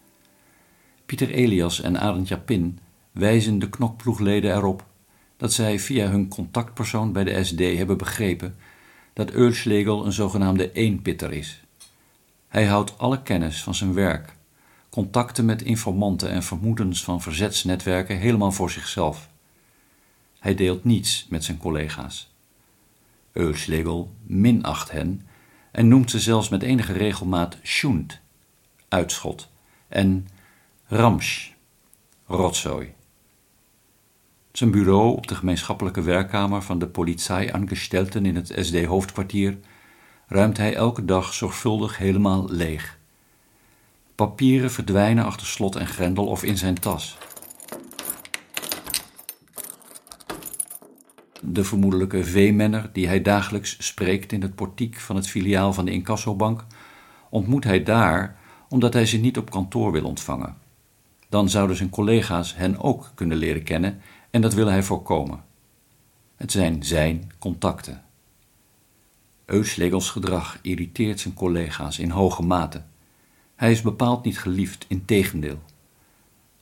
Pieter 1.06 1.30
Elias 1.30 1.82
en 1.82 2.00
Arend 2.00 2.28
Japin 2.28 2.80
wijzen 3.12 3.60
de 3.60 3.70
knokploegleden 3.70 4.56
erop 4.56 4.86
dat 5.38 5.54
zij 5.54 5.80
via 5.80 6.08
hun 6.08 6.28
contactpersoon 6.28 7.12
bij 7.12 7.24
de 7.24 7.44
SD 7.44 7.60
hebben 7.60 7.98
begrepen 7.98 8.56
dat 9.14 9.32
Eulschlegel 9.32 10.06
een 10.06 10.12
zogenaamde 10.12 10.72
eenpitter 10.72 11.34
is. 11.34 11.62
Hij 12.48 12.66
houdt 12.66 12.98
alle 12.98 13.22
kennis 13.22 13.64
van 13.64 13.76
zijn 13.76 13.94
werk, 13.94 14.36
contacten 14.90 15.46
met 15.46 15.62
informanten 15.62 16.30
en 16.30 16.44
vermoedens 16.44 17.04
van 17.04 17.22
verzetsnetwerken 17.22 18.18
helemaal 18.18 18.52
voor 18.52 18.72
zichzelf. 18.72 19.30
Hij 20.40 20.56
deelt 20.56 20.84
niets 20.84 21.26
met 21.30 21.44
zijn 21.44 21.58
collega's. 21.58 22.29
Eulschlegel 23.34 24.16
minacht 24.24 24.92
hen 24.92 25.22
en 25.72 25.88
noemt 25.88 26.12
ze 26.12 26.20
zelfs 26.20 26.50
met 26.50 26.64
enige 26.64 26.94
regelmaat 26.94 27.58
Schund, 27.62 28.20
uitschot, 28.88 29.50
en 29.88 30.28
Ramsch, 30.88 31.50
rotzooi. 32.26 32.94
Zijn 34.52 34.72
bureau 34.72 35.16
op 35.16 35.28
de 35.28 35.36
gemeenschappelijke 35.36 36.02
werkkamer 36.02 36.62
van 36.62 36.80
de 36.80 36.88
politieangestelten 36.88 38.26
in 38.26 38.36
het 38.36 38.54
SD-hoofdkwartier 38.56 39.58
ruimt 40.28 40.58
hij 40.58 40.76
elke 40.76 41.06
dag 41.06 41.34
zorgvuldig 41.34 41.98
helemaal 41.98 42.50
leeg. 42.50 42.98
Papieren 44.16 44.72
verdwijnen 44.72 45.26
achter 45.26 45.48
slot 45.48 45.76
en 45.76 45.88
grendel 45.88 46.28
of 46.28 46.44
in 46.44 46.58
zijn 46.58 46.80
tas. 46.80 47.18
De 51.42 51.64
vermoedelijke 51.64 52.24
veemenner 52.24 52.90
die 52.94 53.08
hij 53.08 53.22
dagelijks 53.22 53.76
spreekt 53.80 54.32
in 54.32 54.42
het 54.42 54.56
portiek 54.56 54.96
van 54.96 55.16
het 55.16 55.28
filiaal 55.28 55.74
van 55.74 55.86
de 55.86 55.92
incassobank, 55.92 56.66
ontmoet 57.30 57.64
hij 57.64 57.84
daar 57.84 58.38
omdat 58.70 58.94
hij 58.94 59.06
ze 59.06 59.18
niet 59.18 59.38
op 59.38 59.50
kantoor 59.50 59.92
wil 59.92 60.04
ontvangen. 60.04 60.58
Dan 61.30 61.50
zouden 61.50 61.76
zijn 61.76 61.90
collega's 61.90 62.56
hen 62.56 62.80
ook 62.80 63.12
kunnen 63.16 63.38
leren 63.38 63.64
kennen 63.64 64.02
en 64.30 64.42
dat 64.42 64.54
wil 64.54 64.68
hij 64.68 64.84
voorkomen. 64.84 65.44
Het 66.36 66.52
zijn 66.52 66.84
zijn 66.84 67.32
contacten. 67.40 68.04
Euslegels 69.46 70.10
gedrag 70.10 70.60
irriteert 70.62 71.20
zijn 71.20 71.34
collega's 71.34 72.00
in 72.00 72.10
hoge 72.10 72.44
mate. 72.44 72.82
Hij 73.56 73.72
is 73.72 73.82
bepaald 73.82 74.26
niet 74.26 74.40
geliefd, 74.40 74.86
in 74.88 75.06
tegendeel. 75.06 75.60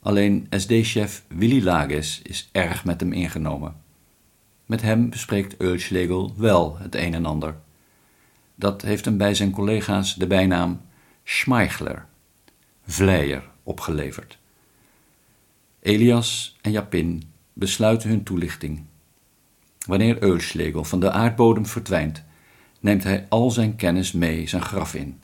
Alleen 0.02 0.48
SD-chef 0.50 1.24
Willy 1.28 1.64
Lages 1.64 2.22
is 2.22 2.50
erg 2.52 2.86
met 2.86 3.00
hem 3.00 3.14
ingenomen. 3.14 3.76
Met 4.68 4.82
hem 4.82 5.10
bespreekt 5.10 5.58
Euslegel 5.58 6.34
wel 6.38 6.78
het 6.78 6.96
een 6.96 7.14
en 7.14 7.26
ander. 7.26 7.56
Dat 8.56 8.82
heeft 8.82 9.06
hem 9.06 9.18
bij 9.18 9.34
zijn 9.34 9.52
collega's 9.52 10.16
de 10.16 10.28
bijnaam 10.28 10.82
Schmeichler, 11.24 12.06
vleier, 12.86 13.44
opgeleverd. 13.64 14.38
Elias 15.80 16.58
en 16.62 16.72
Japin 16.72 17.24
besluiten 17.54 18.10
hun 18.10 18.24
toelichting. 18.24 18.84
Wanneer 19.86 20.24
Euslegel 20.24 20.84
van 20.84 21.00
de 21.00 21.12
aardbodem 21.12 21.66
verdwijnt, 21.66 22.24
neemt 22.80 23.04
hij 23.04 23.26
al 23.30 23.52
zijn 23.52 23.76
kennis 23.76 24.12
mee 24.12 24.48
zijn 24.48 24.64
graf 24.64 24.94
in. 24.94 25.22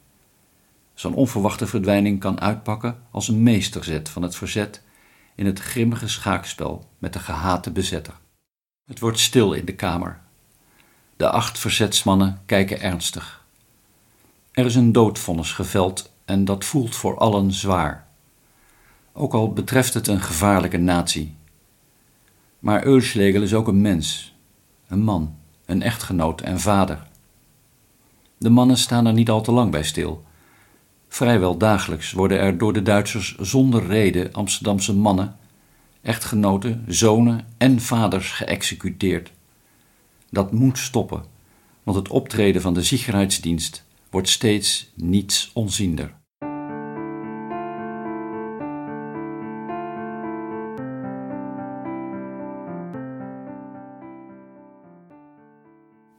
Zijn 0.93 1.13
onverwachte 1.13 1.67
verdwijning 1.67 2.19
kan 2.19 2.41
uitpakken 2.41 2.97
als 3.11 3.27
een 3.27 3.43
meesterzet 3.43 4.09
van 4.09 4.21
het 4.21 4.35
verzet 4.35 4.83
in 5.35 5.45
het 5.45 5.59
grimmige 5.59 6.07
schaakspel 6.07 6.89
met 6.97 7.13
de 7.13 7.19
gehate 7.19 7.71
bezetter. 7.71 8.21
Het 8.85 8.99
wordt 8.99 9.19
stil 9.19 9.53
in 9.53 9.65
de 9.65 9.75
kamer. 9.75 10.19
De 11.17 11.29
acht 11.29 11.59
verzetsmannen 11.59 12.41
kijken 12.45 12.81
ernstig. 12.81 13.45
Er 14.51 14.65
is 14.65 14.75
een 14.75 14.91
doodvonnis 14.91 15.51
geveld 15.51 16.11
en 16.25 16.45
dat 16.45 16.65
voelt 16.65 16.95
voor 16.95 17.17
allen 17.17 17.51
zwaar. 17.51 18.07
Ook 19.13 19.33
al 19.33 19.53
betreft 19.53 19.93
het 19.93 20.07
een 20.07 20.21
gevaarlijke 20.21 20.77
natie. 20.77 21.35
Maar 22.59 22.85
Eulschlegel 22.85 23.41
is 23.41 23.53
ook 23.53 23.67
een 23.67 23.81
mens, 23.81 24.35
een 24.87 25.01
man, 25.03 25.35
een 25.65 25.81
echtgenoot 25.81 26.41
en 26.41 26.59
vader. 26.59 27.07
De 28.37 28.49
mannen 28.49 28.77
staan 28.77 29.05
er 29.05 29.13
niet 29.13 29.29
al 29.29 29.41
te 29.41 29.51
lang 29.51 29.71
bij 29.71 29.83
stil. 29.83 30.23
Vrijwel 31.07 31.57
dagelijks 31.57 32.11
worden 32.11 32.39
er 32.39 32.57
door 32.57 32.73
de 32.73 32.81
Duitsers 32.81 33.37
zonder 33.37 33.85
reden 33.85 34.33
Amsterdamse 34.33 34.95
mannen, 34.95 35.37
echtgenoten, 36.03 36.85
zonen 36.87 37.45
en 37.57 37.81
vaders 37.81 38.31
geëxecuteerd. 38.31 39.31
Dat 40.29 40.51
moet 40.51 40.77
stoppen, 40.77 41.23
want 41.83 41.97
het 41.97 42.07
optreden 42.07 42.61
van 42.61 42.73
de 42.73 42.83
Sicherheidsdienst 42.83 43.85
wordt 44.09 44.29
steeds 44.29 44.91
niets 44.95 45.51
onziender. 45.53 46.13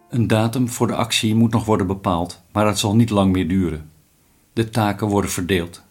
Een 0.08 0.26
datum 0.26 0.68
voor 0.68 0.86
de 0.86 0.94
actie 0.94 1.34
moet 1.34 1.52
nog 1.52 1.64
worden 1.64 1.86
bepaald, 1.86 2.42
maar 2.52 2.66
het 2.66 2.78
zal 2.78 2.96
niet 2.96 3.10
lang 3.10 3.32
meer 3.32 3.48
duren. 3.48 3.90
De 4.52 4.70
taken 4.70 5.06
worden 5.06 5.30
verdeeld. 5.30 5.82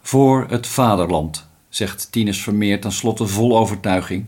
Voor 0.00 0.46
het 0.48 0.66
vaderland, 0.66 1.48
zegt 1.74 2.12
Tinus 2.12 2.42
Vermeer 2.42 2.80
tenslotte 2.80 3.26
vol 3.26 3.58
overtuiging 3.58 4.26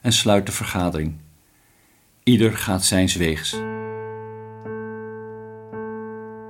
en 0.00 0.12
sluit 0.12 0.46
de 0.46 0.52
vergadering. 0.52 1.16
Ieder 2.22 2.52
gaat 2.52 2.84
zijns 2.84 3.14
weegs. 3.14 3.56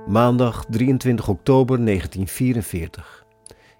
Maandag 0.07 0.65
23 0.69 1.27
oktober 1.27 1.85
1944. 1.85 3.25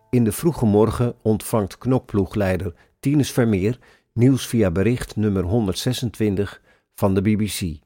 In 0.10 0.23
de 0.23 0.32
vroege 0.32 0.65
morgen 0.65 1.15
ontvangt 1.21 1.78
knokploegleider 1.78 2.73
Tinus 2.99 3.32
Vermeer 3.32 3.80
nieuws 4.13 4.45
via 4.45 4.71
bericht 4.71 5.15
nummer 5.15 5.43
126 5.43 6.62
van 6.95 7.13
de 7.13 7.21
BBC. 7.21 7.80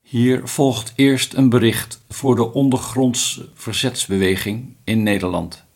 Hier 0.00 0.48
volgt 0.48 0.92
eerst 0.96 1.34
een 1.34 1.48
bericht 1.48 2.04
voor 2.08 2.34
de 2.34 2.52
ondergrondse 2.52 3.48
verzetsbeweging 3.54 4.76
in 4.84 5.02
Nederland. 5.02 5.68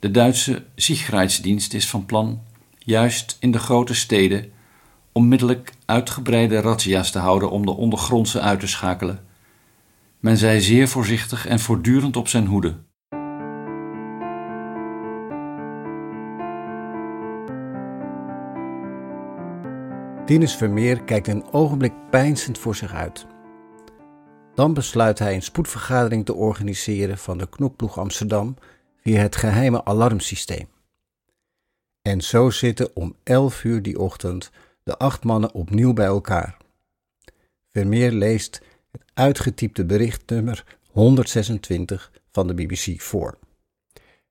De 0.00 0.10
Duitse 0.10 0.64
Sicherheidsdienst 0.74 1.74
is 1.74 1.88
van 1.88 2.06
plan, 2.06 2.42
juist 2.78 3.36
in 3.40 3.50
de 3.50 3.58
grote 3.58 3.94
steden, 3.94 4.52
onmiddellijk 5.12 5.72
uitgebreide 5.84 6.60
razzia's 6.60 7.10
te 7.10 7.18
houden 7.18 7.50
om 7.50 7.66
de 7.66 7.70
ondergrondse 7.70 8.40
uit 8.40 8.60
te 8.60 8.66
schakelen. 8.66 9.24
Men 10.20 10.36
zij 10.36 10.60
zeer 10.60 10.88
voorzichtig 10.88 11.46
en 11.46 11.60
voortdurend 11.60 12.16
op 12.16 12.28
zijn 12.28 12.46
hoede. 12.46 12.76
Tinus 20.26 20.54
Vermeer 20.54 21.02
kijkt 21.02 21.28
een 21.28 21.52
ogenblik 21.52 21.92
peinzend 22.10 22.58
voor 22.58 22.74
zich 22.74 22.92
uit. 22.92 23.26
Dan 24.54 24.74
besluit 24.74 25.18
hij 25.18 25.34
een 25.34 25.42
spoedvergadering 25.42 26.24
te 26.24 26.34
organiseren 26.34 27.18
van 27.18 27.38
de 27.38 27.48
knokploeg 27.48 27.98
Amsterdam 27.98 28.56
via 29.08 29.20
het 29.20 29.36
geheime 29.36 29.84
alarmsysteem. 29.84 30.68
En 32.02 32.20
zo 32.20 32.50
zitten 32.50 32.96
om 32.96 33.14
11 33.22 33.64
uur 33.64 33.82
die 33.82 33.98
ochtend 33.98 34.50
de 34.82 34.98
acht 34.98 35.24
mannen 35.24 35.52
opnieuw 35.52 35.92
bij 35.92 36.06
elkaar. 36.06 36.56
Vermeer 37.72 38.12
leest 38.12 38.62
het 38.90 39.02
uitgetypte 39.14 39.84
berichtnummer 39.84 40.78
126 40.90 42.12
van 42.30 42.46
de 42.46 42.54
BBC 42.54 43.00
voor. 43.00 43.38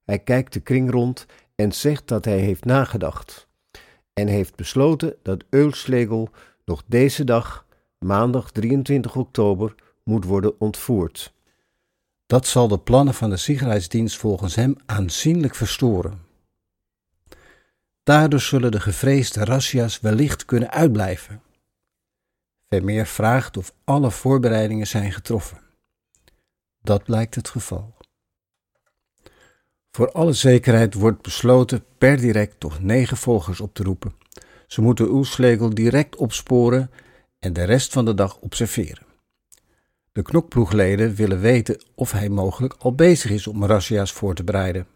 Hij 0.03 0.19
kijkt 0.19 0.53
de 0.53 0.59
kring 0.59 0.91
rond 0.91 1.25
en 1.55 1.71
zegt 1.71 2.07
dat 2.07 2.25
hij 2.25 2.39
heeft 2.39 2.65
nagedacht 2.65 3.47
en 4.13 4.27
heeft 4.27 4.55
besloten 4.55 5.15
dat 5.23 5.43
Eulslegel 5.49 6.29
nog 6.65 6.83
deze 6.87 7.23
dag, 7.23 7.65
maandag 7.99 8.51
23 8.51 9.15
oktober, 9.15 9.75
moet 10.03 10.25
worden 10.25 10.59
ontvoerd. 10.59 11.33
Dat 12.27 12.47
zal 12.47 12.67
de 12.67 12.79
plannen 12.79 13.13
van 13.13 13.29
de 13.29 13.37
Sicherheidsdienst 13.37 14.17
volgens 14.17 14.55
hem 14.55 14.75
aanzienlijk 14.85 15.55
verstoren. 15.55 16.25
Daardoor 18.03 18.39
zullen 18.39 18.71
de 18.71 18.79
gevreesde 18.79 19.45
razzia's 19.45 19.99
wellicht 19.99 20.45
kunnen 20.45 20.71
uitblijven. 20.71 21.41
Vermeer 22.69 23.05
vraagt 23.05 23.57
of 23.57 23.73
alle 23.83 24.11
voorbereidingen 24.11 24.87
zijn 24.87 25.11
getroffen. 25.11 25.59
Dat 26.81 27.03
blijkt 27.03 27.35
het 27.35 27.49
geval. 27.49 27.95
Voor 29.91 30.11
alle 30.11 30.33
zekerheid 30.33 30.93
wordt 30.93 31.21
besloten 31.21 31.85
per 31.97 32.17
direct 32.17 32.59
toch 32.59 32.81
negen 32.81 33.17
volgers 33.17 33.59
op 33.59 33.73
te 33.73 33.83
roepen. 33.83 34.15
Ze 34.67 34.81
moeten 34.81 35.09
Oelslegel 35.09 35.69
direct 35.69 36.15
opsporen 36.15 36.91
en 37.39 37.53
de 37.53 37.63
rest 37.63 37.93
van 37.93 38.05
de 38.05 38.13
dag 38.13 38.37
observeren. 38.37 39.06
De 40.17 40.23
knokploegleden 40.23 41.15
willen 41.15 41.39
weten 41.39 41.83
of 41.95 42.11
hij 42.11 42.29
mogelijk 42.29 42.73
al 42.79 42.95
bezig 42.95 43.31
is 43.31 43.47
om 43.47 43.65
razzia's 43.65 44.11
voor 44.11 44.35
te 44.35 44.43
bereiden. 44.43 44.87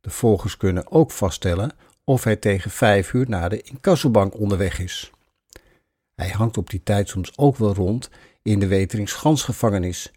De 0.00 0.10
volgers 0.10 0.56
kunnen 0.56 0.90
ook 0.90 1.10
vaststellen 1.10 1.72
of 2.04 2.24
hij 2.24 2.36
tegen 2.36 2.70
vijf 2.70 3.12
uur 3.12 3.28
naar 3.28 3.50
de 3.50 3.62
incassobank 3.62 4.38
onderweg 4.38 4.78
is. 4.78 5.10
Hij 6.14 6.28
hangt 6.28 6.56
op 6.56 6.70
die 6.70 6.82
tijd 6.82 7.08
soms 7.08 7.38
ook 7.38 7.56
wel 7.56 7.74
rond 7.74 8.10
in 8.42 8.58
de 8.58 8.66
Weteringsgansgevangenis, 8.66 10.12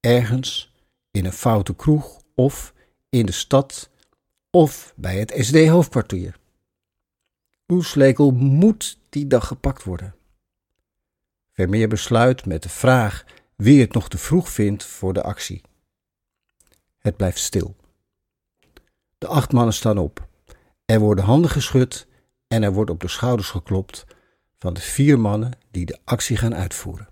ergens 0.00 0.72
in 1.10 1.24
een 1.24 1.32
foute 1.32 1.74
kroeg 1.74 2.20
of 2.34 2.72
in 3.08 3.26
de 3.26 3.32
stad 3.32 3.90
of 4.50 4.92
bij 4.96 5.18
het 5.18 5.34
SD-hoofdkwartier. 5.36 6.38
Oeslekel 7.68 8.30
moet 8.30 8.98
die 9.08 9.26
dag 9.26 9.46
gepakt 9.46 9.84
worden. 9.84 10.14
Vermeer 11.52 11.88
besluit 11.88 12.46
met 12.46 12.62
de 12.62 12.68
vraag 12.68 13.24
wie 13.56 13.80
het 13.80 13.92
nog 13.92 14.08
te 14.08 14.18
vroeg 14.18 14.50
vindt 14.50 14.84
voor 14.84 15.12
de 15.12 15.22
actie. 15.22 15.62
Het 16.98 17.16
blijft 17.16 17.38
stil. 17.38 17.76
De 19.18 19.26
acht 19.26 19.52
mannen 19.52 19.74
staan 19.74 19.98
op. 19.98 20.28
Er 20.84 21.00
worden 21.00 21.24
handen 21.24 21.50
geschud 21.50 22.06
en 22.48 22.62
er 22.62 22.72
wordt 22.72 22.90
op 22.90 23.00
de 23.00 23.08
schouders 23.08 23.50
geklopt 23.50 24.06
van 24.58 24.74
de 24.74 24.80
vier 24.80 25.20
mannen 25.20 25.58
die 25.70 25.86
de 25.86 25.98
actie 26.04 26.36
gaan 26.36 26.54
uitvoeren. 26.54 27.08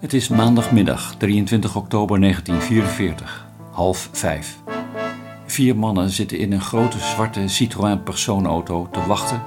Het 0.00 0.12
is 0.12 0.28
maandagmiddag 0.28 1.16
23 1.16 1.76
oktober 1.76 2.20
1944, 2.20 3.46
half 3.70 4.08
vijf. 4.12 4.62
Vier 5.52 5.76
mannen 5.76 6.10
zitten 6.10 6.38
in 6.38 6.52
een 6.52 6.60
grote 6.60 6.98
zwarte 6.98 7.48
Citroën 7.48 8.02
persoonauto 8.02 8.88
te 8.90 9.06
wachten 9.06 9.42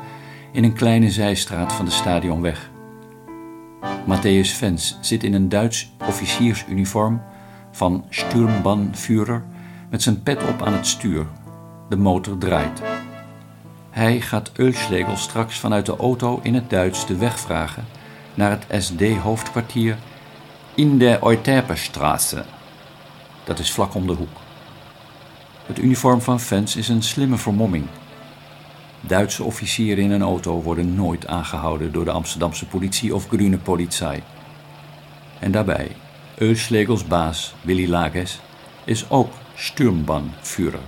in 0.52 0.63
een 0.63 0.74
kleine 0.74 1.12
zijstraat 1.12 1.74
van 1.74 1.86
de 1.86 1.91
stadionweg. 1.91 2.72
Matthäus 3.82 4.56
Vens 4.58 4.98
zit 5.02 5.24
in 5.24 5.34
een 5.34 5.50
Duits 5.50 5.91
officiersuniform 6.08 7.22
van 7.72 8.06
Sturmbannführer 8.10 9.44
met 9.89 10.02
zijn 10.02 10.24
pet 10.24 10.48
op 10.48 10.62
aan 10.62 10.74
het 10.74 10.88
stuur. 10.88 11.26
De 11.89 11.98
motor 11.98 12.38
draait. 12.38 12.82
Hij 13.89 14.22
gaat 14.22 14.52
Eulschlegel 14.56 15.18
straks 15.18 15.60
vanuit 15.60 15.86
de 15.86 15.96
auto 15.96 16.39
in 16.44 16.54
het 16.54 16.70
Duits 16.70 17.06
de 17.06 17.18
weg 17.18 17.39
vragen 17.39 17.86
naar 18.34 18.52
het 18.52 18.84
SD-hoofdkwartier 18.84 19.98
in 20.76 20.98
de 20.98 21.20
Euterpestraße. 21.24 22.46
Dat 23.44 23.60
is 23.60 23.72
vlak 23.72 23.94
om 23.94 24.08
de 24.08 24.13
hoek. 24.13 24.44
Het 25.65 25.80
uniform 25.80 26.21
van 26.21 26.39
Vens 26.39 26.75
is 26.75 26.88
een 26.88 27.04
slimme 27.04 27.38
vermomming. 27.38 27.86
Duitse 29.01 29.43
officieren 29.43 30.04
in 30.04 30.12
een 30.12 30.21
auto 30.21 30.62
worden 30.62 30.95
nooit 30.95 31.28
aangehouden 31.28 31.91
door 31.91 32.06
de 32.06 32.12
Amsterdamse 32.12 32.65
politie 32.65 33.15
of 33.15 33.28
Grüne 33.28 33.58
Polizei. 33.58 34.23
En 35.39 35.51
daarbij, 35.51 35.91
Euslegels 36.38 37.08
baas 37.08 37.56
Willy 37.62 37.89
Lages 37.89 38.39
is 38.84 39.10
ook 39.10 39.34
Sturmbannführer. 39.56 40.80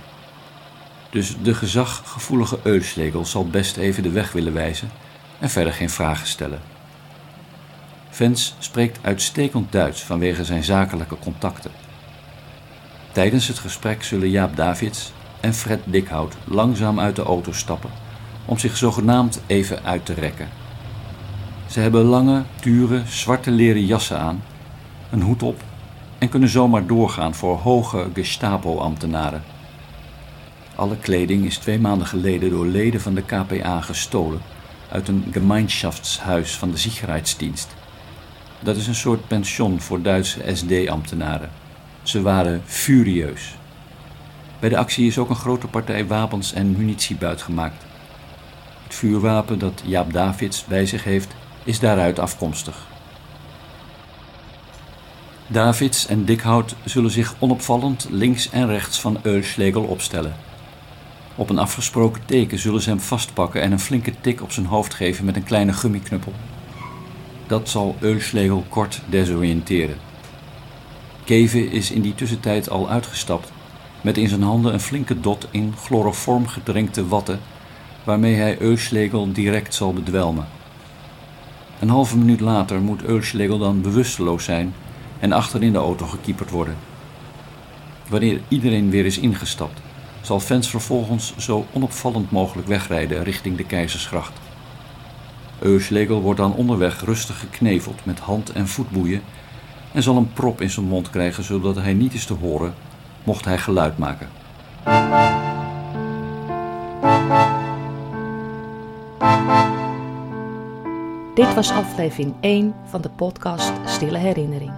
Dus 1.10 1.36
de 1.42 1.54
gezaggevoelige 1.54 2.58
Euslegel 2.62 3.24
zal 3.24 3.46
best 3.46 3.76
even 3.76 4.02
de 4.02 4.10
weg 4.10 4.32
willen 4.32 4.52
wijzen 4.52 4.90
en 5.38 5.50
verder 5.50 5.72
geen 5.72 5.90
vragen 5.90 6.26
stellen. 6.26 6.60
Vens 8.10 8.54
spreekt 8.58 8.98
uitstekend 9.02 9.72
Duits 9.72 10.02
vanwege 10.02 10.44
zijn 10.44 10.64
zakelijke 10.64 11.18
contacten. 11.18 11.70
Tijdens 13.18 13.48
het 13.48 13.58
gesprek 13.58 14.02
zullen 14.02 14.30
Jaap 14.30 14.56
Davids 14.56 15.12
en 15.40 15.54
Fred 15.54 15.80
Dikhout 15.84 16.36
langzaam 16.44 17.00
uit 17.00 17.16
de 17.16 17.22
auto 17.22 17.52
stappen 17.52 17.90
om 18.44 18.58
zich 18.58 18.76
zogenaamd 18.76 19.40
even 19.46 19.84
uit 19.84 20.06
te 20.06 20.14
rekken. 20.14 20.48
Ze 21.66 21.80
hebben 21.80 22.04
lange, 22.04 22.42
dure, 22.60 23.02
zwarte 23.06 23.50
leren 23.50 23.86
jassen 23.86 24.18
aan, 24.18 24.42
een 25.10 25.22
hoed 25.22 25.42
op 25.42 25.62
en 26.18 26.28
kunnen 26.28 26.48
zomaar 26.48 26.86
doorgaan 26.86 27.34
voor 27.34 27.56
hoge 27.56 28.06
Gestapo-ambtenaren. 28.14 29.42
Alle 30.74 30.96
kleding 30.96 31.44
is 31.44 31.58
twee 31.58 31.78
maanden 31.78 32.06
geleden 32.06 32.50
door 32.50 32.66
leden 32.66 33.00
van 33.00 33.14
de 33.14 33.22
KPA 33.22 33.80
gestolen 33.80 34.40
uit 34.90 35.08
een 35.08 35.24
gemeenschaftshuis 35.30 36.56
van 36.56 36.70
de 36.70 36.76
Sicherheidsdienst. 36.76 37.74
Dat 38.60 38.76
is 38.76 38.86
een 38.86 38.94
soort 38.94 39.28
pension 39.28 39.80
voor 39.80 40.02
Duitse 40.02 40.40
SD-ambtenaren. 40.54 41.50
Ze 42.08 42.22
waren 42.22 42.62
furieus. 42.64 43.54
Bij 44.58 44.68
de 44.68 44.76
actie 44.76 45.06
is 45.06 45.18
ook 45.18 45.28
een 45.28 45.36
grote 45.36 45.66
partij 45.66 46.06
wapens 46.06 46.52
en 46.52 46.76
munitie 46.76 47.16
buitgemaakt. 47.16 47.84
Het 48.82 48.94
vuurwapen 48.94 49.58
dat 49.58 49.82
Jaap 49.84 50.12
Davids 50.12 50.64
bij 50.64 50.86
zich 50.86 51.04
heeft, 51.04 51.34
is 51.64 51.78
daaruit 51.80 52.18
afkomstig. 52.18 52.86
Davids 55.46 56.06
en 56.06 56.24
Dikhout 56.24 56.74
zullen 56.84 57.10
zich 57.10 57.34
onopvallend 57.38 58.06
links 58.10 58.50
en 58.50 58.66
rechts 58.66 59.00
van 59.00 59.18
Eulschlegel 59.22 59.82
opstellen. 59.82 60.36
Op 61.34 61.50
een 61.50 61.58
afgesproken 61.58 62.22
teken 62.24 62.58
zullen 62.58 62.80
ze 62.80 62.88
hem 62.88 63.00
vastpakken 63.00 63.62
en 63.62 63.72
een 63.72 63.80
flinke 63.80 64.12
tik 64.20 64.42
op 64.42 64.52
zijn 64.52 64.66
hoofd 64.66 64.94
geven 64.94 65.24
met 65.24 65.36
een 65.36 65.44
kleine 65.44 65.72
gummiknuppel. 65.72 66.32
Dat 67.46 67.68
zal 67.68 67.96
Eulschlegel 68.00 68.64
kort 68.68 69.00
desoriënteren. 69.08 70.07
Keve 71.28 71.70
is 71.70 71.90
in 71.90 72.00
die 72.00 72.14
tussentijd 72.14 72.70
al 72.70 72.88
uitgestapt, 72.88 73.52
met 74.00 74.16
in 74.16 74.28
zijn 74.28 74.42
handen 74.42 74.72
een 74.72 74.80
flinke 74.80 75.20
dot 75.20 75.48
in 75.50 75.74
chloroform 75.76 76.46
gedrenkte 76.46 77.08
watten, 77.08 77.40
waarmee 78.04 78.34
hij 78.34 78.60
Eulschlegel 78.60 79.32
direct 79.32 79.74
zal 79.74 79.92
bedwelmen. 79.92 80.46
Een 81.80 81.88
halve 81.88 82.18
minuut 82.18 82.40
later 82.40 82.80
moet 82.80 83.02
Eulschlegel 83.02 83.58
dan 83.58 83.82
bewusteloos 83.82 84.44
zijn 84.44 84.74
en 85.18 85.32
achter 85.32 85.62
in 85.62 85.72
de 85.72 85.78
auto 85.78 86.06
gekieperd 86.06 86.50
worden. 86.50 86.76
Wanneer 88.08 88.40
iedereen 88.48 88.90
weer 88.90 89.06
is 89.06 89.18
ingestapt, 89.18 89.80
zal 90.20 90.40
Vens 90.40 90.70
vervolgens 90.70 91.36
zo 91.36 91.66
onopvallend 91.72 92.30
mogelijk 92.30 92.68
wegrijden 92.68 93.24
richting 93.24 93.56
de 93.56 93.64
Keizersgracht. 93.64 94.38
Euslegel 95.58 96.20
wordt 96.20 96.40
dan 96.40 96.54
onderweg 96.54 97.04
rustig 97.04 97.38
gekneveld 97.38 98.04
met 98.04 98.18
hand- 98.18 98.52
en 98.52 98.68
voetboeien 98.68 99.22
en 99.92 100.02
zal 100.02 100.16
een 100.16 100.32
prop 100.32 100.60
in 100.60 100.70
zijn 100.70 100.86
mond 100.86 101.10
krijgen 101.10 101.44
zodat 101.44 101.76
hij 101.76 101.92
niet 101.92 102.14
is 102.14 102.26
te 102.26 102.34
horen 102.34 102.74
mocht 103.24 103.44
hij 103.44 103.58
geluid 103.58 103.98
maken. 103.98 104.28
Dit 111.34 111.54
was 111.54 111.70
aflevering 111.70 112.34
1 112.40 112.74
van 112.84 113.00
de 113.00 113.10
podcast 113.10 113.72
Stille 113.84 114.18
Herinnering. 114.18 114.72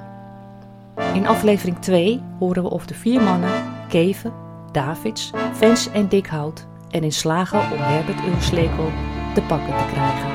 In 1.14 1.26
aflevering 1.26 1.78
2 1.78 2.22
horen 2.38 2.62
we 2.62 2.70
of 2.70 2.86
de 2.86 2.94
vier 2.94 3.22
mannen, 3.22 3.50
Keven, 3.88 4.32
Davids, 4.72 5.30
Vens 5.52 5.90
en 5.90 6.08
Dikhout, 6.08 6.66
erin 6.90 7.12
slagen 7.12 7.58
om 7.58 7.78
Herbert 7.78 8.26
Ulslekel 8.34 8.90
te 9.34 9.40
pakken 9.40 9.76
te 9.76 9.84
krijgen. 9.92 10.28